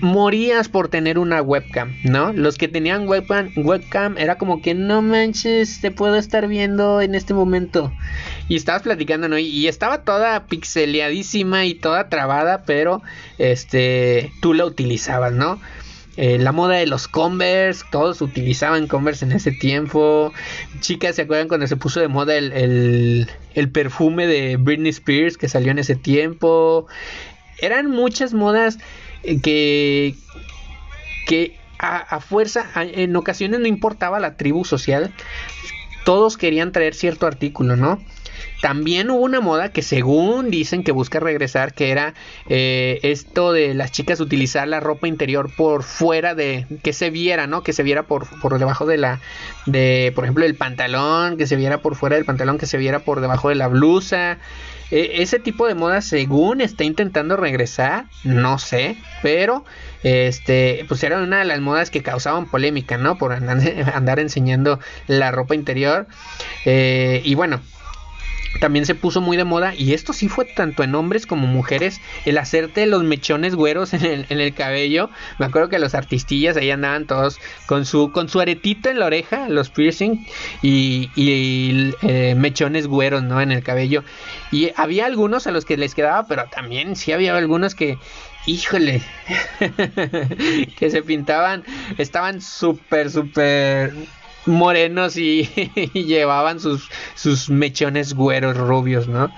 morías 0.00 0.68
por 0.68 0.88
tener 0.88 1.18
una 1.18 1.42
webcam, 1.42 1.94
¿no? 2.04 2.32
Los 2.32 2.58
que 2.58 2.68
tenían 2.68 3.06
webcam, 3.08 3.50
webcam 3.56 4.18
era 4.18 4.36
como 4.36 4.60
que 4.60 4.74
no 4.74 5.00
manches, 5.00 5.80
te 5.80 5.90
puedo 5.90 6.16
estar 6.16 6.48
viendo 6.48 7.00
en 7.00 7.14
este 7.14 7.34
momento. 7.34 7.92
Y 8.48 8.56
estabas 8.56 8.82
platicando, 8.82 9.28
¿no? 9.28 9.38
Y, 9.38 9.68
estaba 9.68 10.02
toda 10.02 10.46
pixeleadísima 10.46 11.66
y 11.66 11.74
toda 11.74 12.08
trabada, 12.08 12.64
pero 12.64 13.02
este 13.38 14.32
tú 14.40 14.54
la 14.54 14.64
utilizabas, 14.64 15.32
¿no? 15.32 15.60
Eh, 16.16 16.38
la 16.38 16.52
moda 16.52 16.76
de 16.76 16.86
los 16.86 17.08
Converse, 17.08 17.84
todos 17.90 18.20
utilizaban 18.20 18.86
Converse 18.86 19.24
en 19.24 19.32
ese 19.32 19.50
tiempo. 19.50 20.32
Chicas, 20.80 21.16
¿se 21.16 21.22
acuerdan 21.22 21.48
cuando 21.48 21.66
se 21.66 21.76
puso 21.76 22.00
de 22.00 22.08
moda 22.08 22.36
el, 22.36 23.28
perfume 23.72 24.26
de 24.26 24.56
Britney 24.56 24.90
Spears 24.90 25.38
que 25.38 25.48
salió 25.48 25.70
en 25.70 25.78
ese 25.78 25.96
tiempo? 25.96 26.86
Eran 27.60 27.90
muchas 27.90 28.34
modas 28.34 28.78
eh, 29.22 29.40
que, 29.40 30.14
que 31.26 31.56
a, 31.78 31.96
a 31.96 32.20
fuerza, 32.20 32.66
en 32.74 33.16
ocasiones 33.16 33.60
no 33.60 33.66
importaba 33.66 34.20
la 34.20 34.36
tribu 34.36 34.64
social, 34.64 35.14
todos 36.04 36.36
querían 36.36 36.72
traer 36.72 36.94
cierto 36.94 37.26
artículo, 37.26 37.76
¿no? 37.76 38.02
También 38.60 39.10
hubo 39.10 39.22
una 39.22 39.40
moda 39.40 39.72
que 39.72 39.82
según 39.82 40.50
dicen 40.50 40.84
que 40.84 40.92
busca 40.92 41.18
regresar, 41.18 41.74
que 41.74 41.90
era 41.90 42.14
eh, 42.48 43.00
esto 43.02 43.52
de 43.52 43.74
las 43.74 43.90
chicas 43.90 44.20
utilizar 44.20 44.68
la 44.68 44.80
ropa 44.80 45.08
interior 45.08 45.50
por 45.56 45.82
fuera 45.82 46.34
de 46.34 46.66
que 46.82 46.92
se 46.92 47.10
viera, 47.10 47.46
¿no? 47.46 47.62
Que 47.62 47.72
se 47.72 47.82
viera 47.82 48.04
por, 48.04 48.28
por 48.40 48.58
debajo 48.58 48.86
de 48.86 48.98
la, 48.98 49.20
de, 49.66 50.12
por 50.14 50.24
ejemplo, 50.24 50.44
el 50.44 50.54
pantalón, 50.54 51.36
que 51.36 51.46
se 51.46 51.56
viera 51.56 51.78
por 51.78 51.96
fuera 51.96 52.16
del 52.16 52.24
pantalón, 52.24 52.58
que 52.58 52.66
se 52.66 52.78
viera 52.78 53.00
por 53.00 53.20
debajo 53.20 53.48
de 53.48 53.56
la 53.56 53.68
blusa. 53.68 54.38
E, 54.92 55.22
ese 55.22 55.38
tipo 55.38 55.66
de 55.66 55.74
moda, 55.74 56.02
según 56.02 56.60
está 56.60 56.84
intentando 56.84 57.36
regresar, 57.36 58.04
no 58.24 58.58
sé, 58.58 58.96
pero 59.22 59.64
este, 60.02 60.84
pues 60.86 61.02
era 61.02 61.18
una 61.18 61.38
de 61.38 61.44
las 61.46 61.60
modas 61.60 61.90
que 61.90 62.02
causaban 62.02 62.46
polémica, 62.46 62.98
¿no? 62.98 63.16
Por 63.16 63.32
andar, 63.32 64.18
enseñando 64.20 64.80
la 65.06 65.30
ropa 65.30 65.54
interior. 65.54 66.06
Eh, 66.64 67.22
y 67.24 67.34
bueno, 67.34 67.60
también 68.60 68.86
se 68.86 68.94
puso 68.94 69.20
muy 69.20 69.36
de 69.36 69.44
moda 69.44 69.74
y 69.74 69.92
esto 69.92 70.12
sí 70.12 70.28
fue 70.28 70.44
tanto 70.44 70.82
en 70.82 70.94
hombres 70.94 71.26
como 71.26 71.46
mujeres 71.46 72.00
el 72.24 72.38
hacerte 72.38 72.86
los 72.86 73.02
mechones 73.02 73.54
güeros 73.54 73.92
en 73.94 74.04
el, 74.04 74.26
en 74.28 74.40
el 74.40 74.54
cabello. 74.54 75.10
Me 75.38 75.46
acuerdo 75.46 75.68
que 75.68 75.78
los 75.78 75.94
artistillas 75.94 76.56
ahí 76.56 76.70
andaban 76.70 77.06
todos 77.06 77.40
con 77.66 77.86
su 77.86 78.12
con 78.12 78.28
su 78.28 78.40
aretito 78.40 78.88
en 78.90 78.98
la 78.98 79.06
oreja 79.06 79.48
los 79.48 79.70
piercing 79.70 80.24
y, 80.62 81.10
y 81.16 81.94
eh, 82.02 82.34
mechones 82.36 82.86
güeros 82.86 83.22
no 83.22 83.40
en 83.40 83.52
el 83.52 83.62
cabello. 83.62 84.04
Y 84.50 84.70
había 84.76 85.06
algunos 85.06 85.46
a 85.46 85.50
los 85.50 85.64
que 85.64 85.76
les 85.76 85.94
quedaba 85.94 86.26
pero 86.26 86.44
también 86.50 86.96
sí 86.96 87.12
había 87.12 87.36
algunos 87.36 87.74
que 87.74 87.98
híjole 88.46 89.02
que 90.78 90.90
se 90.90 91.02
pintaban 91.02 91.64
estaban 91.96 92.40
súper 92.40 93.10
súper 93.10 93.92
morenos 94.46 95.16
y, 95.16 95.44
llevaban 95.92 96.60
sus, 96.60 96.90
sus 97.14 97.50
mechones 97.50 98.14
güeros 98.14 98.56
rubios, 98.56 99.08
¿no? 99.08 99.30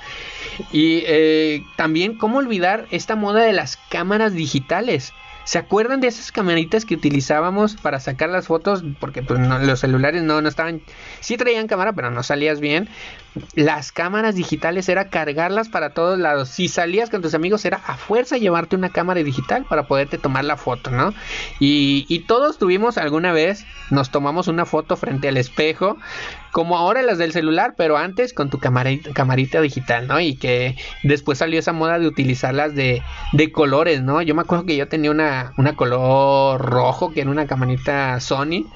Y 0.73 1.03
eh, 1.07 1.65
también, 1.77 2.17
¿cómo 2.17 2.39
olvidar 2.39 2.87
esta 2.91 3.17
moda 3.17 3.43
de 3.43 3.53
las 3.53 3.77
cámaras 3.91 4.35
digitales? 4.35 5.13
¿Se 5.45 5.59
acuerdan 5.59 6.01
de 6.01 6.09
esas 6.09 6.33
camaritas 6.33 6.85
que 6.85 6.95
utilizábamos 6.95 7.77
para 7.77 8.01
sacar 8.01 8.31
las 8.31 8.47
fotos? 8.47 8.83
Porque 8.99 9.23
pues, 9.23 9.39
los 9.41 9.81
celulares 9.81 10.23
no, 10.23 10.41
no 10.41 10.49
estaban... 10.49 10.81
Sí 11.21 11.37
traían 11.37 11.67
cámara, 11.67 11.93
pero 11.93 12.11
no 12.11 12.23
salías 12.23 12.61
bien. 12.61 12.89
Las 13.55 13.93
cámaras 13.93 14.37
digitales 14.37 14.89
era 14.89 15.11
cargarlas 15.11 15.69
para 15.69 15.91
todos 15.91 16.19
lados. 16.19 16.49
Si 16.49 16.69
salías 16.69 17.11
con 17.11 17.21
tus 17.21 17.35
amigos 17.35 17.65
era 17.65 17.81
a 17.87 17.97
fuerza 17.97 18.39
llevarte 18.39 18.77
una 18.77 18.91
cámara 18.91 19.23
digital 19.23 19.67
para 19.69 19.87
poderte 19.87 20.19
tomar 20.19 20.45
la 20.45 20.57
foto, 20.57 20.91
¿no? 20.91 21.13
Y, 21.61 22.07
y 22.09 22.21
todos 22.21 22.59
tuvimos 22.59 22.97
alguna 22.97 23.33
vez, 23.33 23.67
nos 23.91 24.11
tomamos 24.11 24.49
una 24.49 24.65
foto 24.65 24.97
frente 24.97 25.29
al 25.29 25.37
espejo 25.37 25.99
como 26.55 26.79
ahora 26.79 27.03
las 27.03 27.19
del 27.19 27.33
celular, 27.33 27.75
pero 27.77 27.97
antes 27.97 28.33
con 28.33 28.49
tu 28.49 28.61
camarita, 28.61 29.61
digital, 29.61 30.07
¿no? 30.07 30.21
Y 30.21 30.37
que 30.37 30.77
después 31.03 31.39
salió 31.39 31.59
esa 31.59 31.73
moda 31.73 31.99
de 31.99 32.07
utilizarlas 32.07 32.77
de, 32.77 33.03
de 33.33 33.51
colores, 33.51 34.03
¿no? 34.03 34.23
Yo 34.23 34.37
me 34.37 34.43
acuerdo 34.43 34.65
que 34.65 34.77
yo 34.77 34.87
tenía 34.87 35.11
una, 35.11 35.53
una 35.57 35.75
color 35.75 36.61
rojo, 36.61 37.13
que 37.13 37.23
era 37.23 37.31
una 37.31 37.49
camarita 37.49 38.21
Sony, 38.21 38.67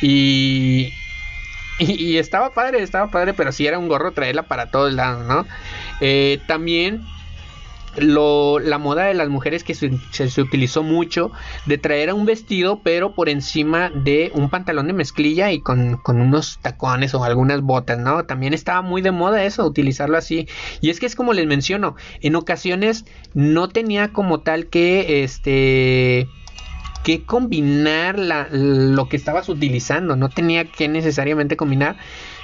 y, 0.00 0.92
y, 1.80 2.18
estaba 2.18 2.50
padre, 2.50 2.80
estaba 2.84 3.10
padre, 3.10 3.34
pero 3.34 3.50
sí 3.50 3.66
era 3.66 3.80
un 3.80 3.88
gorro 3.88 4.12
traerla 4.12 4.44
para 4.44 4.70
todos 4.70 4.92
lados, 4.92 5.26
¿no? 5.26 5.44
Eh, 6.00 6.38
también 6.46 7.04
la 7.96 8.78
moda 8.78 9.04
de 9.04 9.14
las 9.14 9.28
mujeres 9.28 9.64
que 9.64 9.74
se, 9.74 10.40
utilizó 10.40 10.82
mucho 10.82 11.30
de 11.66 11.78
traer 11.78 12.10
a 12.10 12.14
un 12.14 12.24
vestido 12.24 12.80
pero 12.82 13.14
por 13.14 13.28
encima 13.28 13.90
de 13.90 14.32
un 14.34 14.48
pantalón 14.48 14.86
de 14.86 14.92
mezclilla 14.92 15.52
y 15.52 15.60
con, 15.60 15.98
con, 15.98 16.20
unos 16.20 16.58
tacones 16.62 17.14
o 17.14 17.24
algunas 17.24 17.60
botas, 17.60 17.98
¿no? 17.98 18.24
También 18.24 18.54
estaba 18.54 18.82
muy 18.82 19.02
de 19.02 19.10
moda 19.10 19.44
eso, 19.44 19.66
utilizarlo 19.66 20.16
así. 20.16 20.48
Y 20.80 20.90
es 20.90 21.00
que 21.00 21.06
es 21.06 21.16
como 21.16 21.32
les 21.32 21.46
menciono, 21.46 21.96
en 22.20 22.36
ocasiones 22.36 23.04
no 23.34 23.68
tenía 23.68 24.12
como 24.12 24.40
tal 24.40 24.66
que 24.66 25.22
este 25.22 26.28
que 27.02 27.24
combinar 27.24 28.18
la, 28.18 28.46
lo 28.50 29.08
que 29.08 29.16
estabas 29.16 29.48
utilizando, 29.48 30.16
no 30.16 30.28
tenía 30.28 30.64
que 30.64 30.88
necesariamente 30.88 31.56
combinar, 31.56 31.96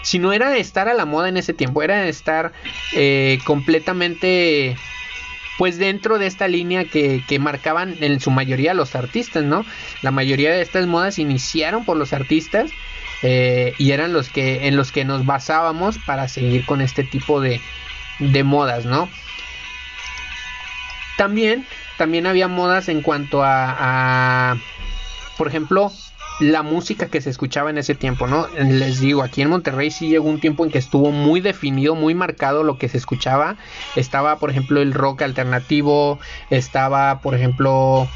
sino 0.03 0.33
era 0.33 0.51
de 0.51 0.59
estar 0.59 0.89
a 0.89 0.95
la 0.95 1.05
moda 1.05 1.29
en 1.29 1.37
ese 1.37 1.55
tiempo, 1.55 1.83
era 1.83 1.99
de 1.99 2.09
estar 2.09 2.53
eh, 2.95 3.39
completamente 3.45 4.77
pues 5.59 5.77
dentro 5.77 6.19
de 6.19 6.27
esta 6.27 6.49
línea 6.49 6.85
que, 6.85 7.39
marcaban 7.41 7.97
en 8.01 8.21
su 8.21 8.31
mayoría 8.31 8.73
los 8.75 8.95
artistas, 8.95 9.45
¿no? 9.45 9.67
La 10.03 10.13
mayoría 10.13 10.53
de 10.53 10.63
estas 10.63 10.87
modas 10.87 11.19
iniciaron 11.19 11.85
por 11.85 11.97
los 11.97 12.13
artistas 12.13 12.71
eh, 13.23 13.75
y 13.77 13.91
eran 13.91 14.13
los 14.13 14.29
que 14.29 14.69
en 14.69 14.77
los 14.77 14.93
que 14.93 15.05
nos 15.05 15.27
basábamos 15.27 15.99
para 15.99 16.29
seguir 16.29 16.65
con 16.65 16.81
este 16.81 17.03
tipo 17.03 17.41
de, 17.41 17.61
de 18.21 18.45
modas, 18.45 18.87
¿no? 18.87 19.11
También, 21.17 21.67
también 21.97 22.29
había 22.29 22.47
modas 22.47 22.89
en 22.89 23.03
cuanto 23.03 23.43
a 23.43 24.57
por 25.39 25.47
ejemplo, 25.47 25.93
la 26.41 26.63
música 26.63 27.07
que 27.07 27.21
se 27.21 27.31
escuchaba 27.31 27.71
en 27.71 27.79
ese 27.79 27.95
tiempo, 27.95 28.27
¿no? 28.27 28.47
Les 28.49 29.01
digo, 29.01 29.23
aquí 29.23 29.43
en 29.43 29.51
Monterrey 29.51 29.91
sí 29.91 30.09
llegó 30.09 30.29
un 30.29 30.41
tiempo 30.41 30.65
en 30.65 30.71
que 30.71 30.79
estuvo 30.79 31.11
muy 31.11 31.41
definido, 31.41 31.95
muy 31.95 32.15
marcado 32.15 32.63
lo 32.63 32.79
que 32.79 32.89
se 32.89 32.97
escuchaba. 32.97 33.57
Estaba, 33.97 34.37
por 34.37 34.51
ejemplo, 34.51 34.81
el 34.81 34.95
rock 34.95 35.23
alternativo, 35.23 36.19
estaba, 36.51 37.21
por 37.21 37.35
ejemplo, 37.35 38.09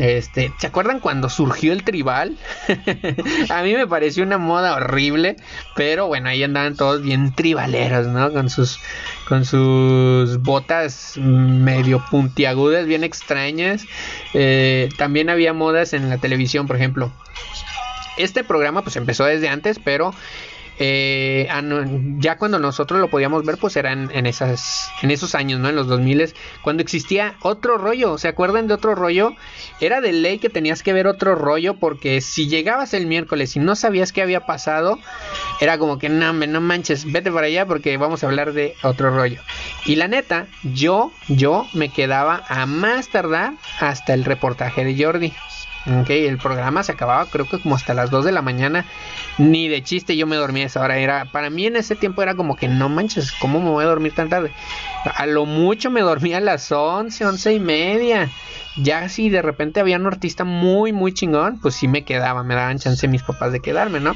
este, 0.00 0.50
¿se 0.58 0.66
acuerdan 0.66 0.98
cuando 0.98 1.28
surgió 1.28 1.74
el 1.74 1.84
tribal? 1.84 2.38
a 3.50 3.62
mí 3.62 3.74
me 3.74 3.86
pareció 3.86 4.22
una 4.22 4.38
moda 4.38 4.74
horrible, 4.74 5.36
pero 5.76 6.06
bueno, 6.06 6.30
ahí 6.30 6.42
andaban 6.42 6.74
todos 6.74 7.02
bien 7.02 7.34
tribaleros, 7.34 8.06
¿no? 8.06 8.32
Con 8.32 8.48
sus 8.48 8.80
con 9.28 9.44
sus 9.44 10.38
botas 10.38 11.18
medio 11.18 12.02
puntiagudas, 12.10 12.86
bien 12.86 13.04
extrañas. 13.04 13.84
Eh, 14.32 14.88
también 14.96 15.28
había 15.28 15.52
modas 15.52 15.92
en 15.92 16.08
la 16.08 16.16
televisión, 16.16 16.66
por 16.66 16.76
ejemplo 16.76 17.12
este 18.16 18.44
programa 18.44 18.82
pues 18.82 18.96
empezó 18.96 19.24
desde 19.24 19.48
antes, 19.48 19.78
pero 19.82 20.14
eh, 20.82 21.46
ya 22.18 22.38
cuando 22.38 22.58
nosotros 22.58 23.00
lo 23.00 23.10
podíamos 23.10 23.44
ver, 23.44 23.58
pues 23.58 23.76
eran 23.76 24.10
en, 24.14 24.24
esas, 24.24 24.90
en 25.02 25.10
esos 25.10 25.34
años, 25.34 25.60
¿no? 25.60 25.68
En 25.68 25.76
los 25.76 25.86
2000, 25.86 26.32
cuando 26.62 26.82
existía 26.82 27.34
otro 27.42 27.76
rollo. 27.76 28.16
¿Se 28.16 28.28
acuerdan 28.28 28.66
de 28.66 28.72
otro 28.72 28.94
rollo? 28.94 29.34
Era 29.80 30.00
de 30.00 30.12
ley 30.12 30.38
que 30.38 30.48
tenías 30.48 30.82
que 30.82 30.94
ver 30.94 31.06
otro 31.06 31.34
rollo 31.34 31.74
porque 31.74 32.22
si 32.22 32.48
llegabas 32.48 32.94
el 32.94 33.06
miércoles 33.06 33.56
y 33.56 33.58
no 33.58 33.76
sabías 33.76 34.10
qué 34.10 34.22
había 34.22 34.46
pasado, 34.46 34.98
era 35.60 35.76
como 35.76 35.98
que 35.98 36.08
no, 36.08 36.32
no 36.32 36.60
manches, 36.62 37.12
vete 37.12 37.30
para 37.30 37.48
allá 37.48 37.66
porque 37.66 37.98
vamos 37.98 38.24
a 38.24 38.28
hablar 38.28 38.54
de 38.54 38.74
otro 38.82 39.14
rollo. 39.14 39.42
Y 39.84 39.96
la 39.96 40.08
neta, 40.08 40.46
yo, 40.62 41.12
yo 41.28 41.66
me 41.74 41.90
quedaba 41.90 42.42
a 42.48 42.64
más 42.64 43.10
tardar 43.10 43.52
hasta 43.80 44.14
el 44.14 44.24
reportaje 44.24 44.86
de 44.86 45.04
Jordi. 45.04 45.34
Ok, 45.86 46.10
el 46.10 46.36
programa 46.36 46.82
se 46.82 46.92
acababa 46.92 47.24
creo 47.26 47.48
que 47.48 47.58
como 47.58 47.74
hasta 47.74 47.94
las 47.94 48.10
2 48.10 48.24
de 48.24 48.32
la 48.32 48.42
mañana. 48.42 48.84
Ni 49.38 49.68
de 49.68 49.82
chiste 49.82 50.16
yo 50.16 50.26
me 50.26 50.36
dormía 50.36 50.66
esa 50.66 50.82
hora. 50.82 50.98
Era, 50.98 51.24
para 51.24 51.48
mí 51.48 51.66
en 51.66 51.76
ese 51.76 51.96
tiempo 51.96 52.22
era 52.22 52.34
como 52.34 52.56
que 52.56 52.68
no 52.68 52.88
manches, 52.88 53.32
¿cómo 53.32 53.60
me 53.60 53.70
voy 53.70 53.84
a 53.84 53.88
dormir 53.88 54.14
tan 54.14 54.28
tarde? 54.28 54.52
A 55.04 55.26
lo 55.26 55.46
mucho 55.46 55.90
me 55.90 56.02
dormía 56.02 56.36
a 56.36 56.40
las 56.40 56.70
11, 56.70 57.24
11 57.24 57.54
y 57.54 57.60
media. 57.60 58.30
Ya 58.76 59.08
si 59.08 59.30
de 59.30 59.42
repente 59.42 59.80
había 59.80 59.96
un 59.96 60.06
artista 60.06 60.44
muy, 60.44 60.92
muy 60.92 61.12
chingón, 61.12 61.58
pues 61.60 61.74
sí 61.74 61.88
me 61.88 62.04
quedaba, 62.04 62.44
me 62.44 62.54
daban 62.54 62.78
chance 62.78 63.08
mis 63.08 63.22
papás 63.22 63.52
de 63.52 63.60
quedarme, 63.60 64.00
¿no? 64.00 64.14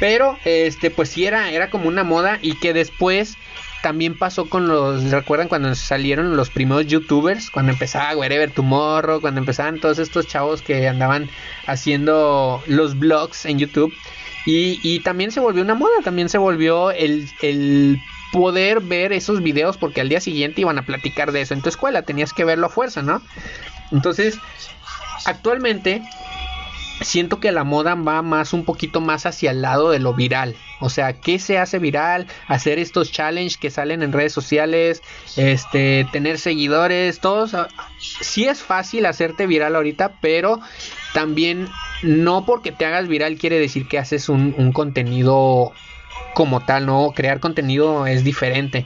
Pero, 0.00 0.38
este, 0.44 0.90
pues 0.90 1.08
sí 1.08 1.24
era, 1.24 1.50
era 1.50 1.70
como 1.70 1.88
una 1.88 2.04
moda 2.04 2.38
y 2.42 2.56
que 2.58 2.72
después 2.72 3.36
también 3.84 4.16
pasó 4.16 4.48
con 4.48 4.66
los, 4.66 5.10
¿recuerdan 5.10 5.48
cuando 5.48 5.74
salieron 5.74 6.38
los 6.38 6.48
primeros 6.48 6.86
youtubers? 6.86 7.50
Cuando 7.50 7.70
empezaba 7.70 8.16
Wherever 8.16 8.50
Tomorrow, 8.50 9.20
cuando 9.20 9.40
empezaban 9.40 9.78
todos 9.78 9.98
estos 9.98 10.26
chavos 10.26 10.62
que 10.62 10.88
andaban 10.88 11.28
haciendo 11.66 12.62
los 12.66 12.98
vlogs 12.98 13.44
en 13.44 13.58
YouTube. 13.58 13.92
Y, 14.46 15.00
también 15.00 15.32
se 15.32 15.40
volvió 15.40 15.62
una 15.62 15.74
moda, 15.74 15.92
también 16.02 16.30
se 16.30 16.38
volvió 16.38 16.92
el, 16.92 17.28
el 17.42 18.00
poder 18.32 18.80
ver 18.80 19.12
esos 19.12 19.42
videos 19.42 19.76
porque 19.76 20.00
al 20.00 20.08
día 20.08 20.20
siguiente 20.22 20.62
iban 20.62 20.78
a 20.78 20.86
platicar 20.86 21.30
de 21.32 21.42
eso 21.42 21.52
en 21.52 21.60
tu 21.60 21.68
escuela, 21.68 22.02
tenías 22.02 22.32
que 22.32 22.44
verlo 22.44 22.68
a 22.68 22.70
fuerza, 22.70 23.02
¿no? 23.02 23.20
Entonces, 23.92 24.38
actualmente 25.26 26.02
siento 27.00 27.40
que 27.40 27.52
la 27.52 27.64
moda 27.64 27.94
va 27.94 28.22
más 28.22 28.52
un 28.52 28.64
poquito 28.64 29.00
más 29.00 29.26
hacia 29.26 29.50
el 29.50 29.62
lado 29.62 29.90
de 29.90 29.98
lo 29.98 30.14
viral. 30.14 30.56
O 30.80 30.90
sea, 30.90 31.14
¿qué 31.14 31.38
se 31.38 31.58
hace 31.58 31.78
viral? 31.78 32.26
Hacer 32.46 32.78
estos 32.78 33.10
challenges 33.10 33.56
que 33.56 33.70
salen 33.70 34.02
en 34.02 34.12
redes 34.12 34.32
sociales, 34.32 35.02
este, 35.36 36.06
tener 36.12 36.38
seguidores, 36.38 37.20
todos. 37.20 37.56
Sí 37.98 38.44
es 38.44 38.62
fácil 38.62 39.06
hacerte 39.06 39.46
viral 39.46 39.76
ahorita, 39.76 40.14
pero 40.20 40.60
también 41.12 41.68
no 42.02 42.44
porque 42.44 42.72
te 42.72 42.84
hagas 42.84 43.08
viral 43.08 43.38
quiere 43.38 43.58
decir 43.58 43.88
que 43.88 43.98
haces 43.98 44.28
un, 44.28 44.54
un 44.58 44.72
contenido 44.72 45.72
como 46.34 46.60
tal, 46.60 46.86
¿no? 46.86 47.12
Crear 47.14 47.40
contenido 47.40 48.06
es 48.06 48.24
diferente. 48.24 48.84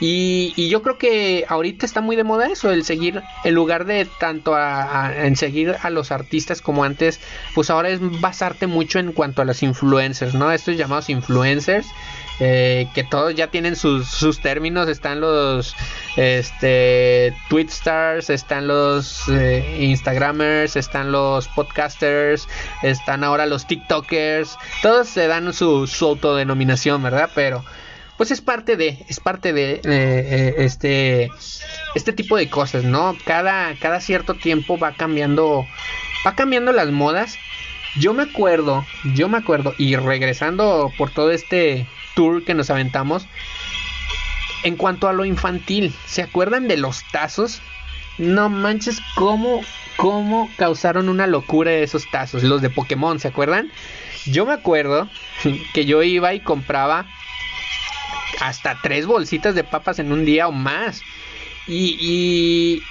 Y, 0.00 0.68
yo 0.68 0.82
creo 0.82 0.98
que 0.98 1.44
ahorita 1.48 1.86
está 1.86 2.00
muy 2.00 2.16
de 2.16 2.24
moda 2.24 2.48
eso, 2.48 2.70
el 2.70 2.84
seguir, 2.84 3.22
en 3.44 3.54
lugar 3.54 3.84
de 3.84 4.06
tanto 4.18 4.54
a, 4.54 5.12
en 5.16 5.36
seguir 5.36 5.76
a 5.80 5.90
los 5.90 6.10
artistas 6.10 6.60
como 6.60 6.84
antes, 6.84 7.20
pues 7.54 7.70
ahora 7.70 7.90
es 7.90 8.00
basarte 8.20 8.66
mucho 8.66 8.98
en 8.98 9.12
cuanto 9.12 9.42
a 9.42 9.44
los 9.44 9.62
influencers, 9.62 10.34
¿no? 10.34 10.50
Estos 10.50 10.76
llamados 10.76 11.08
influencers. 11.10 11.86
Eh, 12.38 12.88
que 12.94 13.02
todos 13.02 13.34
ya 13.34 13.46
tienen 13.46 13.76
sus, 13.76 14.08
sus 14.08 14.40
términos, 14.40 14.90
están 14.90 15.20
los 15.22 15.74
este, 16.16 17.34
Twitstars, 17.48 18.30
están 18.30 18.66
los 18.66 19.28
eh, 19.28 19.78
Instagramers, 19.80 20.76
están 20.76 21.12
los 21.12 21.48
podcasters, 21.48 22.48
están 22.82 23.22
ahora 23.24 23.46
los 23.46 23.66
TikTokers, 23.66 24.56
todos 24.82 25.08
se 25.08 25.26
dan 25.26 25.52
su, 25.52 25.86
su 25.86 26.06
autodenominación, 26.06 27.02
¿verdad? 27.02 27.30
Pero 27.34 27.64
pues 28.16 28.30
es 28.30 28.40
parte 28.40 28.76
de, 28.76 29.04
es 29.08 29.20
parte 29.20 29.52
de 29.52 29.74
eh, 29.74 29.80
eh, 29.84 30.54
este, 30.58 31.30
este 31.94 32.12
tipo 32.12 32.36
de 32.36 32.48
cosas, 32.48 32.84
¿no? 32.84 33.16
Cada, 33.24 33.74
cada 33.78 34.00
cierto 34.00 34.34
tiempo 34.34 34.78
va 34.78 34.92
cambiando, 34.92 35.66
va 36.26 36.34
cambiando 36.34 36.72
las 36.72 36.90
modas. 36.90 37.36
Yo 37.98 38.14
me 38.14 38.24
acuerdo, 38.24 38.84
yo 39.14 39.28
me 39.28 39.38
acuerdo, 39.38 39.74
y 39.78 39.96
regresando 39.96 40.92
por 40.98 41.10
todo 41.10 41.30
este 41.30 41.86
tour 42.14 42.44
que 42.44 42.54
nos 42.54 42.70
aventamos, 42.70 43.26
en 44.62 44.76
cuanto 44.76 45.08
a 45.08 45.12
lo 45.12 45.24
infantil, 45.24 45.94
¿se 46.06 46.22
acuerdan 46.22 46.68
de 46.68 46.76
los 46.76 47.02
tazos? 47.10 47.60
No 48.18 48.48
manches, 48.48 49.00
cómo, 49.14 49.62
cómo 49.96 50.50
causaron 50.56 51.08
una 51.08 51.26
locura 51.26 51.72
esos 51.72 52.10
tazos, 52.10 52.42
los 52.42 52.62
de 52.62 52.70
Pokémon, 52.70 53.18
¿se 53.18 53.28
acuerdan? 53.28 53.70
Yo 54.26 54.46
me 54.46 54.52
acuerdo 54.52 55.08
que 55.74 55.84
yo 55.84 56.02
iba 56.02 56.34
y 56.34 56.40
compraba 56.40 57.06
hasta 58.40 58.78
tres 58.82 59.06
bolsitas 59.06 59.54
de 59.54 59.64
papas 59.64 59.98
en 59.98 60.12
un 60.12 60.24
día 60.24 60.48
o 60.48 60.52
más. 60.52 61.02
Y, 61.66 62.82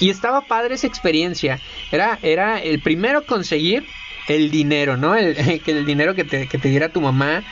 y, 0.00 0.10
estaba 0.10 0.42
padre 0.42 0.74
esa 0.74 0.86
experiencia. 0.86 1.60
Era, 1.90 2.18
era 2.22 2.58
el 2.60 2.80
primero 2.80 3.24
conseguir 3.24 3.86
el 4.28 4.50
dinero, 4.50 4.96
¿no? 4.96 5.14
El, 5.14 5.36
el 5.66 5.86
dinero 5.86 6.14
que 6.14 6.24
te, 6.24 6.48
que 6.48 6.58
te 6.58 6.68
diera 6.68 6.90
tu 6.90 7.00
mamá, 7.00 7.42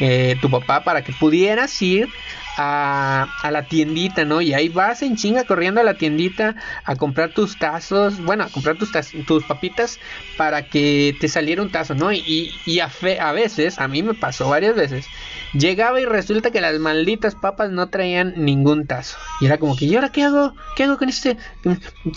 eh, 0.00 0.36
tu 0.40 0.50
papá, 0.50 0.84
para 0.84 1.02
que 1.02 1.12
pudieras 1.12 1.80
ir 1.82 2.08
a, 2.56 3.26
a, 3.42 3.50
la 3.50 3.66
tiendita, 3.66 4.24
¿no? 4.24 4.40
Y 4.40 4.54
ahí 4.54 4.68
vas 4.68 5.02
en 5.02 5.16
chinga 5.16 5.44
corriendo 5.44 5.80
a 5.80 5.84
la 5.84 5.94
tiendita 5.94 6.54
a 6.84 6.96
comprar 6.96 7.30
tus 7.30 7.58
tazos, 7.58 8.22
bueno, 8.22 8.44
a 8.44 8.48
comprar 8.48 8.76
tus, 8.76 8.92
tus 9.26 9.44
papitas 9.44 9.98
para 10.36 10.68
que 10.68 11.16
te 11.20 11.28
saliera 11.28 11.62
un 11.62 11.70
tazo, 11.70 11.94
¿no? 11.94 12.12
Y, 12.12 12.52
y 12.64 12.80
a, 12.80 12.88
fe, 12.88 13.18
a 13.20 13.32
veces, 13.32 13.78
a 13.78 13.88
mí 13.88 14.02
me 14.02 14.14
pasó 14.14 14.48
varias 14.48 14.76
veces, 14.76 15.06
llegaba 15.52 16.00
y 16.00 16.04
resulta 16.04 16.50
que 16.50 16.60
las 16.60 16.78
malditas 16.78 17.34
papas 17.34 17.70
no 17.70 17.88
traían 17.88 18.34
ningún 18.36 18.86
tazo. 18.86 19.18
Y 19.40 19.46
era 19.46 19.58
como 19.58 19.76
que, 19.76 19.86
¿y 19.86 19.94
ahora 19.94 20.10
qué 20.10 20.22
hago? 20.22 20.54
¿Qué 20.76 20.84
hago 20.84 20.98
con 20.98 21.08
este? 21.08 21.36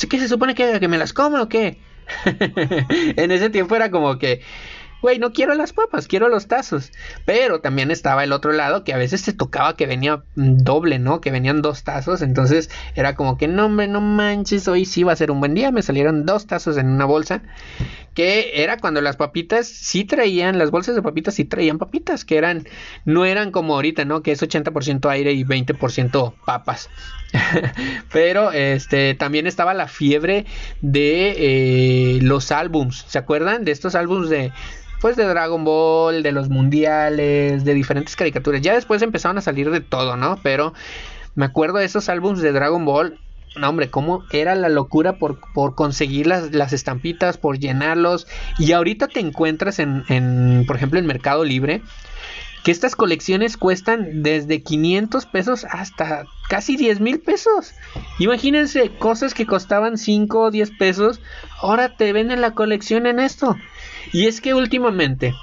¿Qué 0.10 0.20
se 0.20 0.28
supone 0.28 0.56
que? 0.56 0.80
¿Que 0.80 0.88
me 0.88 0.98
las 0.98 1.14
como 1.14 1.42
o 1.42 1.50
qué? 1.50 1.80
en 3.16 3.32
ese 3.32 3.50
tiempo 3.50 3.76
era 3.76 3.92
como 3.92 4.18
que 4.18 4.42
güey, 5.02 5.20
no 5.20 5.32
quiero 5.32 5.54
las 5.54 5.74
papas, 5.74 6.08
quiero 6.08 6.30
los 6.30 6.48
tazos. 6.48 6.92
Pero 7.26 7.62
también 7.62 7.92
estaba 7.92 8.24
el 8.24 8.32
otro 8.32 8.52
lado 8.52 8.84
que 8.84 8.94
a 8.94 8.98
veces 8.98 9.24
te 9.24 9.34
tocaba 9.34 9.76
que 9.76 9.86
venía 9.86 10.24
doble, 10.36 11.00
¿no? 11.00 11.22
Que 11.22 11.32
venían 11.32 11.62
dos 11.62 11.84
tazos. 11.84 12.22
Entonces 12.22 12.70
era 12.96 13.16
como 13.16 13.38
que, 13.38 13.48
no, 13.48 13.66
hombre, 13.66 13.88
no 13.88 14.02
manches, 14.02 14.68
hoy 14.68 14.86
sí 14.86 15.04
va 15.04 15.14
a 15.14 15.18
ser 15.18 15.32
un 15.32 15.40
buen 15.40 15.54
día. 15.54 15.72
Me 15.72 15.82
salieron 15.82 16.26
dos 16.26 16.48
tazos 16.48 16.78
en 16.78 16.88
una 16.88 17.06
bolsa. 17.06 17.44
Que 18.14 18.64
era 18.64 18.78
cuando 18.78 19.00
las 19.02 19.16
papitas 19.16 19.68
sí 19.68 20.04
traían, 20.04 20.58
las 20.58 20.72
bolsas 20.72 20.96
de 20.96 21.04
papitas 21.04 21.36
sí 21.36 21.46
traían 21.46 21.78
papitas, 21.78 22.26
que 22.26 22.38
eran, 22.38 22.68
no 23.06 23.26
eran 23.26 23.52
como 23.52 23.76
ahorita, 23.76 24.06
¿no? 24.06 24.24
Que 24.24 24.32
es 24.32 24.42
80% 24.42 25.08
aire 25.12 25.34
y 25.34 25.44
20% 25.44 26.34
papas. 26.44 26.90
Pero 28.12 28.52
este 28.52 29.14
también 29.16 29.48
estaba 29.48 29.74
la 29.74 29.88
fiebre 29.88 30.46
de 30.82 31.36
eh, 31.38 32.20
los 32.22 32.52
álbums. 32.52 33.06
¿Se 33.08 33.18
acuerdan 33.18 33.66
de 33.66 33.72
estos 33.72 33.96
álbums 33.96 34.30
de 34.30 34.52
pues 35.02 35.16
de 35.16 35.26
Dragon 35.26 35.64
Ball, 35.64 36.24
de 36.24 36.32
los 36.32 36.50
mundiales, 36.50 37.64
de 37.64 37.74
diferentes 37.74 38.16
caricaturas. 38.16 38.62
Ya 38.62 38.74
después 38.74 39.02
empezaron 39.02 39.38
a 39.38 39.42
salir 39.42 39.70
de 39.70 39.82
todo, 39.82 40.18
¿no? 40.18 40.40
Pero 40.42 40.74
me 41.36 41.46
acuerdo 41.46 41.78
de 41.78 41.86
esos 41.86 42.10
álbumes 42.10 42.42
de 42.42 42.52
Dragon 42.52 42.84
Ball. 42.86 43.20
No, 43.56 43.70
hombre, 43.70 43.90
cómo 43.90 44.24
era 44.32 44.56
la 44.56 44.70
locura 44.70 45.14
por, 45.14 45.40
por 45.54 45.74
conseguir 45.74 46.28
las, 46.28 46.52
las, 46.52 46.74
estampitas, 46.74 47.38
por 47.38 47.60
llenarlos. 47.60 48.28
Y 48.60 48.72
ahorita 48.72 49.08
te 49.08 49.20
encuentras 49.20 49.80
en, 49.80 50.04
en, 50.10 50.66
por 50.68 50.76
ejemplo, 50.76 51.00
en 51.00 51.06
Mercado 51.06 51.44
Libre, 51.44 51.82
que 52.64 52.72
estas 52.72 52.96
colecciones 52.96 53.58
cuestan 53.58 54.24
desde 54.24 54.62
500 54.62 55.26
pesos 55.26 55.66
hasta 55.70 56.26
casi 56.50 56.76
10 56.76 57.00
mil 57.00 57.20
pesos. 57.20 57.74
Imagínense, 58.20 58.92
cosas 58.98 59.34
que 59.34 59.46
costaban 59.46 59.98
5 59.98 60.40
o 60.40 60.52
10 60.52 60.72
pesos, 60.78 61.22
ahora 61.62 61.96
te 61.96 62.12
venden 62.14 62.42
la 62.42 62.52
colección 62.52 63.06
en 63.06 63.20
esto. 63.20 63.56
Y 64.12 64.28
es 64.28 64.42
que 64.42 64.54
últimamente 64.54 65.34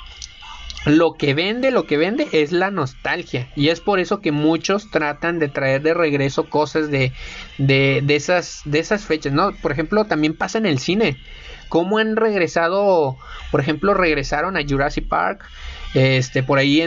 lo 0.87 1.15
que 1.15 1.33
vende, 1.33 1.71
lo 1.71 1.87
que 1.87 1.97
vende 1.97 2.29
es 2.33 2.53
la 2.53 2.71
nostalgia. 2.71 3.49
Y 3.57 3.69
es 3.69 3.81
por 3.81 4.01
eso 4.01 4.21
que 4.21 4.33
muchos 4.33 4.91
tratan 4.91 5.39
de 5.39 5.49
traer 5.49 5.83
de 5.83 5.95
regreso 5.95 6.51
cosas 6.51 6.91
de, 6.91 7.13
de, 7.59 8.03
de, 8.05 8.17
esas, 8.17 8.61
de 8.65 8.81
esas 8.81 9.05
fechas, 9.05 9.33
¿no? 9.33 9.53
Por 9.53 9.73
ejemplo, 9.73 10.05
también 10.05 10.37
pasa 10.37 10.59
en 10.59 10.67
el 10.67 10.79
cine. 10.79 11.17
¿Cómo 11.71 11.99
han 11.99 12.17
regresado? 12.17 13.17
Por 13.51 13.61
ejemplo, 13.61 13.95
regresaron 13.95 14.57
a 14.57 14.63
Jurassic 14.67 15.09
Park. 15.09 15.45
Este, 15.95 16.43
por 16.43 16.59
ahí 16.59 16.79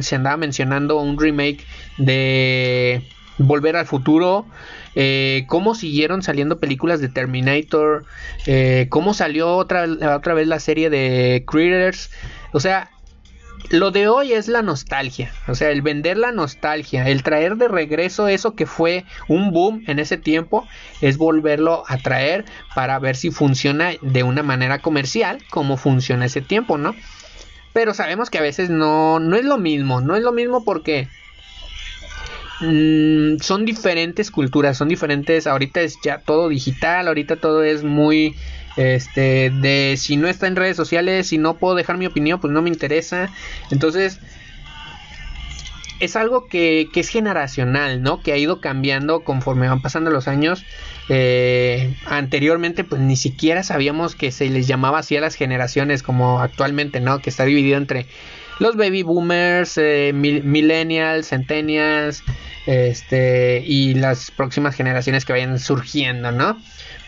se 0.00 0.16
andaba 0.16 0.36
mencionando 0.36 0.98
un 0.98 1.18
remake 1.18 1.64
de 1.98 3.02
Volver 3.38 3.76
al 3.76 3.86
Futuro. 3.86 4.46
Eh, 4.94 5.44
cómo 5.46 5.74
siguieron 5.74 6.22
saliendo 6.22 6.58
películas 6.58 7.00
de 7.00 7.08
Terminator, 7.08 8.04
eh, 8.46 8.86
cómo 8.88 9.14
salió 9.14 9.56
otra, 9.56 9.86
otra 10.16 10.34
vez 10.34 10.48
la 10.48 10.58
serie 10.58 10.90
de 10.90 11.44
Critters. 11.46 12.10
O 12.52 12.58
sea, 12.58 12.90
lo 13.70 13.90
de 13.90 14.08
hoy 14.08 14.32
es 14.32 14.48
la 14.48 14.62
nostalgia, 14.62 15.30
o 15.46 15.54
sea, 15.54 15.70
el 15.70 15.82
vender 15.82 16.16
la 16.16 16.32
nostalgia, 16.32 17.06
el 17.08 17.22
traer 17.22 17.56
de 17.56 17.68
regreso 17.68 18.26
eso 18.26 18.54
que 18.54 18.66
fue 18.66 19.04
un 19.28 19.52
boom 19.52 19.84
en 19.86 19.98
ese 19.98 20.16
tiempo, 20.16 20.66
es 21.02 21.18
volverlo 21.18 21.84
a 21.86 21.98
traer 21.98 22.46
para 22.74 22.98
ver 22.98 23.14
si 23.14 23.30
funciona 23.30 23.90
de 24.00 24.22
una 24.22 24.42
manera 24.42 24.78
comercial, 24.78 25.38
como 25.50 25.76
funciona 25.76 26.24
ese 26.24 26.40
tiempo, 26.40 26.78
¿no? 26.78 26.94
Pero 27.78 27.94
sabemos 27.94 28.28
que 28.28 28.38
a 28.38 28.42
veces 28.42 28.70
no, 28.70 29.20
no 29.20 29.36
es 29.36 29.44
lo 29.44 29.56
mismo, 29.56 30.00
no 30.00 30.16
es 30.16 30.24
lo 30.24 30.32
mismo 30.32 30.64
porque 30.64 31.06
mm, 32.58 33.36
son 33.40 33.64
diferentes 33.64 34.32
culturas, 34.32 34.76
son 34.76 34.88
diferentes, 34.88 35.46
ahorita 35.46 35.82
es 35.82 36.00
ya 36.02 36.18
todo 36.18 36.48
digital, 36.48 37.06
ahorita 37.06 37.36
todo 37.36 37.62
es 37.62 37.84
muy 37.84 38.34
este, 38.76 39.50
de 39.50 39.94
si 39.96 40.16
no 40.16 40.26
está 40.26 40.48
en 40.48 40.56
redes 40.56 40.76
sociales, 40.76 41.28
si 41.28 41.38
no 41.38 41.58
puedo 41.58 41.76
dejar 41.76 41.98
mi 41.98 42.06
opinión, 42.06 42.40
pues 42.40 42.52
no 42.52 42.62
me 42.62 42.68
interesa. 42.68 43.30
Entonces, 43.70 44.18
es 46.00 46.16
algo 46.16 46.48
que, 46.48 46.88
que 46.92 46.98
es 46.98 47.08
generacional, 47.10 48.02
¿no? 48.02 48.24
Que 48.24 48.32
ha 48.32 48.38
ido 48.38 48.60
cambiando 48.60 49.22
conforme 49.22 49.68
van 49.68 49.82
pasando 49.82 50.10
los 50.10 50.26
años. 50.26 50.64
Eh, 51.08 51.94
anteriormente, 52.06 52.84
pues 52.84 53.00
ni 53.00 53.16
siquiera 53.16 53.62
sabíamos 53.62 54.14
que 54.14 54.30
se 54.30 54.48
les 54.50 54.66
llamaba 54.66 54.98
así 54.98 55.16
a 55.16 55.20
las 55.20 55.34
generaciones 55.34 56.02
como 56.02 56.40
actualmente, 56.40 57.00
¿no? 57.00 57.20
Que 57.20 57.30
está 57.30 57.44
dividido 57.44 57.78
entre 57.78 58.06
los 58.58 58.76
baby 58.76 59.02
boomers, 59.02 59.78
eh, 59.78 60.12
millennials, 60.14 61.28
centennials, 61.28 62.22
este, 62.66 63.62
y 63.64 63.94
las 63.94 64.30
próximas 64.30 64.74
generaciones 64.74 65.24
que 65.24 65.32
vayan 65.32 65.58
surgiendo, 65.58 66.32
¿no? 66.32 66.60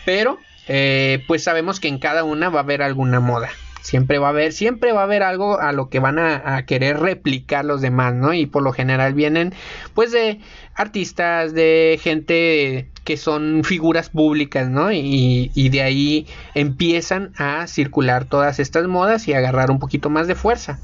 Pero 0.05 0.39
eh, 0.67 1.23
pues 1.27 1.43
sabemos 1.43 1.79
que 1.79 1.87
en 1.87 1.99
cada 1.99 2.23
una 2.23 2.49
va 2.49 2.61
a 2.61 2.63
haber 2.63 2.81
alguna 2.81 3.19
moda. 3.19 3.49
Siempre 3.81 4.19
va 4.19 4.27
a 4.27 4.29
haber, 4.29 4.53
siempre 4.53 4.91
va 4.91 5.01
a 5.01 5.03
haber 5.03 5.23
algo 5.23 5.59
a 5.59 5.71
lo 5.71 5.89
que 5.89 5.99
van 5.99 6.19
a, 6.19 6.65
querer 6.65 6.99
replicar 6.99 7.65
los 7.65 7.81
demás, 7.81 8.13
¿no? 8.13 8.33
Y 8.33 8.45
por 8.45 8.61
lo 8.61 8.71
general 8.71 9.13
vienen, 9.15 9.53
pues, 9.95 10.11
de 10.11 10.39
artistas, 10.75 11.53
de 11.53 11.99
gente 12.01 12.89
que 13.03 13.17
son 13.17 13.63
figuras 13.63 14.09
públicas, 14.09 14.69
¿no? 14.69 14.91
Y, 14.91 15.51
y 15.55 15.69
de 15.69 15.81
ahí 15.81 16.27
empiezan 16.53 17.33
a 17.37 17.65
circular 17.65 18.25
todas 18.25 18.59
estas 18.59 18.87
modas 18.87 19.27
y 19.27 19.33
agarrar 19.33 19.71
un 19.71 19.79
poquito 19.79 20.09
más 20.11 20.27
de 20.27 20.35
fuerza. 20.35 20.79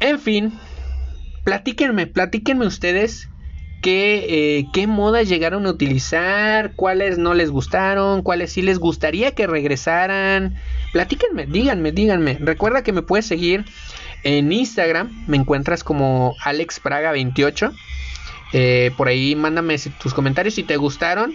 En 0.00 0.18
fin, 0.18 0.52
platíquenme, 1.44 2.08
platíquenme 2.08 2.66
ustedes 2.66 3.28
qué, 3.84 4.24
eh, 4.30 4.66
qué 4.72 4.86
modas 4.86 5.28
llegaron 5.28 5.66
a 5.66 5.70
utilizar, 5.70 6.72
cuáles 6.74 7.18
no 7.18 7.34
les 7.34 7.50
gustaron, 7.50 8.22
cuáles 8.22 8.50
sí 8.50 8.62
les 8.62 8.78
gustaría 8.78 9.32
que 9.32 9.46
regresaran. 9.46 10.54
Platíquenme, 10.94 11.44
díganme, 11.44 11.92
díganme. 11.92 12.38
Recuerda 12.40 12.82
que 12.82 12.92
me 12.92 13.02
puedes 13.02 13.26
seguir 13.26 13.66
en 14.22 14.50
Instagram, 14.50 15.26
me 15.26 15.36
encuentras 15.36 15.84
como 15.84 16.34
AlexPraga28. 16.44 17.74
Eh, 18.54 18.90
por 18.96 19.08
ahí 19.08 19.36
mándame 19.36 19.76
tus 20.02 20.14
comentarios 20.14 20.54
si 20.54 20.62
te 20.62 20.78
gustaron. 20.78 21.34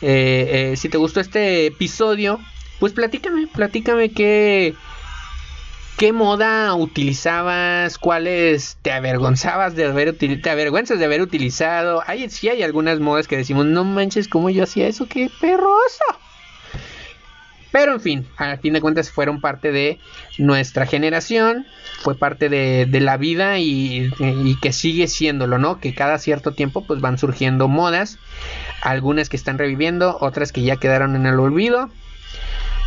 Eh, 0.00 0.74
si 0.76 0.88
te 0.88 0.98
gustó 0.98 1.18
este 1.18 1.66
episodio, 1.66 2.38
pues 2.78 2.92
platícame, 2.92 3.48
platícame 3.48 4.12
qué, 4.12 4.76
¿Qué 5.98 6.12
moda 6.12 6.76
utilizabas? 6.76 7.98
¿Cuáles 7.98 8.78
te 8.82 8.92
avergonzabas 8.92 9.74
de 9.74 9.84
haber 9.84 10.10
utilizado? 10.10 10.42
¿Te 10.42 10.50
avergüenzas 10.50 11.00
de 11.00 11.04
haber 11.04 11.20
utilizado? 11.20 12.04
Sí 12.28 12.48
hay 12.48 12.62
algunas 12.62 13.00
modas 13.00 13.26
que 13.26 13.36
decimos, 13.36 13.66
no 13.66 13.82
manches, 13.82 14.28
¿cómo 14.28 14.48
yo 14.48 14.62
hacía 14.62 14.86
eso? 14.86 15.08
¡Qué 15.08 15.28
perroso! 15.40 16.04
Pero 17.72 17.94
en 17.94 18.00
fin, 18.00 18.26
a 18.36 18.56
fin 18.58 18.74
de 18.74 18.80
cuentas 18.80 19.10
fueron 19.10 19.40
parte 19.40 19.72
de 19.72 19.98
nuestra 20.38 20.86
generación, 20.86 21.66
fue 21.98 22.16
parte 22.16 22.48
de, 22.48 23.00
la 23.00 23.16
vida 23.16 23.58
y, 23.58 24.08
y, 24.20 24.56
que 24.60 24.72
sigue 24.72 25.08
siéndolo, 25.08 25.58
¿no? 25.58 25.80
Que 25.80 25.96
cada 25.96 26.18
cierto 26.18 26.52
tiempo 26.52 26.86
pues 26.86 27.00
van 27.00 27.18
surgiendo 27.18 27.66
modas, 27.66 28.20
algunas 28.82 29.28
que 29.28 29.36
están 29.36 29.58
reviviendo, 29.58 30.16
otras 30.20 30.52
que 30.52 30.62
ya 30.62 30.76
quedaron 30.76 31.16
en 31.16 31.26
el 31.26 31.40
olvido, 31.40 31.90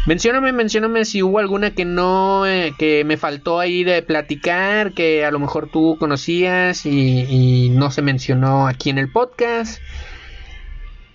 Mencióname, 0.08 0.52
mencióname 0.52 1.06
si 1.06 1.22
hubo 1.22 1.38
alguna 1.38 1.76
que 1.76 1.86
no, 1.86 2.48
eh, 2.48 2.74
que 2.80 3.04
me 3.04 3.18
faltó 3.18 3.60
ahí 3.60 3.84
de 3.84 4.02
platicar, 4.02 4.94
que 4.94 5.24
a 5.24 5.30
lo 5.30 5.38
mejor 5.38 5.70
tú 5.70 5.96
conocías 6.00 6.88
y, 6.88 7.70
no 7.70 7.92
se 7.92 8.02
mencionó 8.02 8.68
aquí 8.68 8.90
en 8.90 8.98
el 8.98 9.12
podcast. 9.12 9.80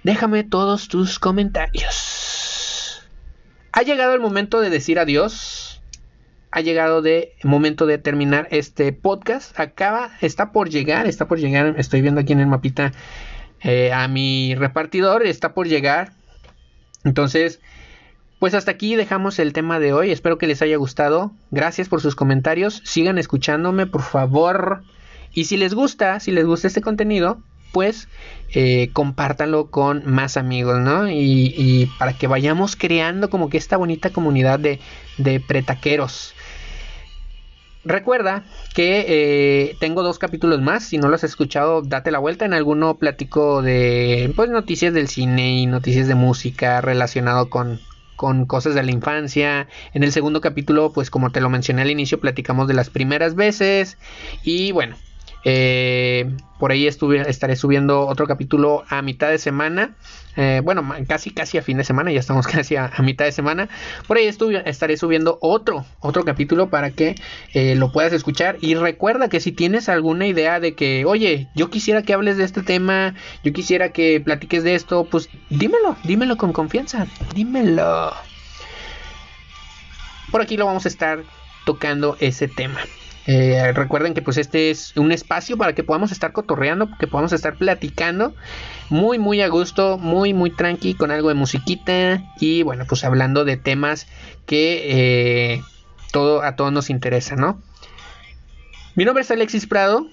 Déjame 0.05 0.45
todos 0.45 0.87
tus 0.87 1.19
comentarios. 1.19 3.05
Ha 3.73 3.83
llegado 3.83 4.15
el 4.15 4.21
momento 4.21 4.61
de 4.61 4.71
decir 4.71 5.01
adiós. 5.01 5.83
Ha 6.53 6.61
llegado 6.61 7.05
el 7.05 7.29
momento 7.43 7.87
de 7.87 7.99
terminar 7.99 8.47
este 8.53 8.93
podcast. 8.93 9.59
Acaba, 9.59 10.13
está 10.21 10.53
por 10.53 10.71
llegar, 10.71 11.09
está 11.09 11.27
por 11.27 11.41
llegar. 11.41 11.75
Estoy 11.77 12.03
viendo 12.03 12.21
aquí 12.21 12.35
en 12.35 12.41
el 12.41 12.47
mapita 12.47 12.93
eh, 13.63 13.93
a 13.93 14.07
mi 14.07 14.55
repartidor. 14.55 15.27
Está 15.27 15.55
por 15.55 15.67
llegar. 15.67 16.13
Entonces, 17.05 17.61
pues 18.39 18.55
hasta 18.55 18.71
aquí 18.71 18.97
dejamos 18.97 19.39
el 19.39 19.53
tema 19.53 19.79
de 19.79 19.93
hoy. 19.93 20.11
Espero 20.11 20.39
que 20.39 20.47
les 20.47 20.63
haya 20.63 20.77
gustado. 20.77 21.33
Gracias 21.51 21.89
por 21.89 22.01
sus 22.01 22.15
comentarios. 22.15 22.83
Sigan 22.85 23.19
escuchándome, 23.19 23.87
por 23.87 24.03
favor. 24.03 24.83
Y 25.33 25.45
si 25.45 25.57
les 25.57 25.75
gusta, 25.75 26.21
si 26.21 26.33
les 26.33 26.45
gusta 26.45 26.69
este 26.69 26.83
contenido, 26.83 27.39
pues 27.73 28.09
eh, 28.55 28.91
compártanlo 28.93 29.71
con 29.71 30.03
más 30.11 30.37
amigos, 30.37 30.81
¿no? 30.81 31.11
Y, 31.11 31.91
para 31.99 32.13
que 32.13 32.27
vayamos 32.27 32.77
creando 32.77 33.31
como 33.31 33.49
que 33.49 33.59
esta 33.59 33.77
bonita 33.77 34.11
comunidad 34.11 34.59
de, 34.59 34.81
de 35.19 35.41
pretaqueros. 35.41 36.35
Recuerda 37.85 38.45
que 38.75 39.05
eh, 39.09 39.77
tengo 39.79 40.03
dos 40.03 40.19
capítulos 40.19 40.61
más. 40.61 40.85
Si 40.85 40.99
no 40.99 41.09
los 41.09 41.23
has 41.23 41.31
escuchado, 41.31 41.83
date 41.83 42.11
la 42.11 42.19
vuelta. 42.19 42.45
En 42.45 42.53
alguno 42.53 42.97
platico 42.97 43.63
de 43.63 44.33
pues, 44.35 44.51
noticias 44.51 44.93
del 44.93 45.09
cine 45.09 45.59
y 45.59 45.67
noticias 45.67 46.09
de 46.09 46.17
música 46.17 46.81
relacionado 46.81 47.49
con, 47.49 47.81
con 48.17 48.47
cosas 48.47 48.75
de 48.75 48.83
la 48.83 48.91
infancia. 48.91 49.69
En 49.95 50.03
el 50.03 50.13
segundo 50.13 50.41
capítulo, 50.41 50.93
pues 50.93 51.11
como 51.11 51.31
te 51.31 51.41
lo 51.41 51.49
mencioné 51.49 51.83
al 51.83 51.91
inicio, 51.91 52.21
platicamos 52.21 52.67
de 52.69 52.75
las 52.75 52.91
primeras 52.91 53.35
veces. 53.35 53.99
Y 54.43 54.73
bueno, 54.73 54.97
eh, 55.49 56.29
por 56.59 56.73
ahí 56.73 56.89
estuve, 56.89 57.31
estaré 57.31 57.55
subiendo 57.55 58.09
otro 58.09 58.27
capítulo 58.27 58.83
a 58.89 59.01
mitad 59.01 59.31
de 59.31 59.39
semana. 59.39 59.95
Eh, 60.37 60.61
bueno, 60.65 60.85
casi 61.07 61.31
casi 61.31 61.57
a 61.57 61.63
fin 61.63 61.77
de 61.77 61.85
semana, 61.85 62.11
ya 62.11 62.19
estamos 62.19 62.47
casi 62.49 62.75
a, 62.75 62.91
mitad 62.99 63.27
de 63.27 63.31
semana. 63.31 63.69
Por 64.09 64.17
ahí 64.17 64.27
estaré 64.27 64.97
subiendo 64.97 65.39
otro, 65.41 65.85
otro 66.01 66.25
capítulo 66.25 66.69
para 66.69 66.91
que 66.91 67.15
eh, 67.55 67.77
lo 67.77 67.93
puedas 67.93 68.13
escuchar. 68.13 68.59
Y 68.61 68.75
recuerda 68.75 69.29
que 69.29 69.39
si 69.39 69.53
tienes 69.53 69.89
alguna 69.89 70.27
idea 70.27 70.59
de 70.59 70.75
que, 70.75 71.05
oye, 71.05 71.47
yo 71.55 71.71
quisiera 71.71 72.03
que 72.03 72.13
hables 72.13 72.39
de 72.39 72.45
este 72.45 72.65
tema, 72.65 73.15
yo 73.45 73.53
quisiera 73.53 73.91
que 73.91 74.21
platiques 74.21 74.65
de 74.65 74.75
esto, 74.75 75.05
pues 75.05 75.29
dímelo, 75.49 75.97
dímelo 76.03 76.37
con 76.39 76.53
confianza, 76.53 77.07
dímelo. 77.37 78.13
Por 80.33 80.43
aquí 80.43 80.57
lo 80.57 80.67
vamos 80.67 80.87
a 80.87 80.89
estar 80.89 81.23
tocando 81.65 82.17
ese 82.19 82.49
tema. 82.49 82.81
Eh, 83.29 83.73
recuerden 83.73 84.15
que 84.15 84.23
pues 84.23 84.37
este 84.37 84.71
es 84.71 84.97
un 84.97 85.11
espacio 85.11 85.57
para 85.57 85.75
que 85.75 85.83
podamos 85.83 86.13
estar 86.13 86.33
cotorreando, 86.33 86.89
que 86.99 87.09
podamos 87.09 87.33
estar 87.33 87.57
platicando 87.57 88.35
muy 88.89 89.19
muy 89.19 89.41
a 89.41 89.49
gusto, 89.49 89.99
muy 89.99 90.33
muy 90.33 90.51
tranqui 90.51 90.95
con 90.95 91.11
algo 91.11 91.29
de 91.29 91.35
musiquita 91.35 92.23
y 92.39 92.63
bueno 92.63 92.85
pues 92.89 93.03
hablando 93.03 93.45
de 93.45 93.57
temas 93.57 94.07
que 94.47 95.55
eh, 95.55 95.63
todo 96.13 96.43
a 96.43 96.55
todos 96.55 96.73
nos 96.73 96.89
interesa, 96.89 97.35
¿no? 97.35 97.61
Mi 98.95 99.05
nombre 99.05 99.23
es 99.23 99.31
Alexis 99.31 99.67
Prado 99.67 100.07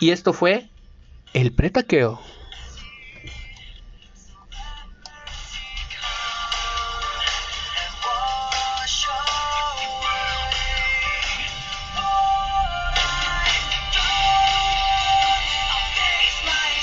y 0.00 0.10
esto 0.10 0.34
fue 0.34 0.68
El 1.32 1.52
Pretaqueo. 1.52 2.20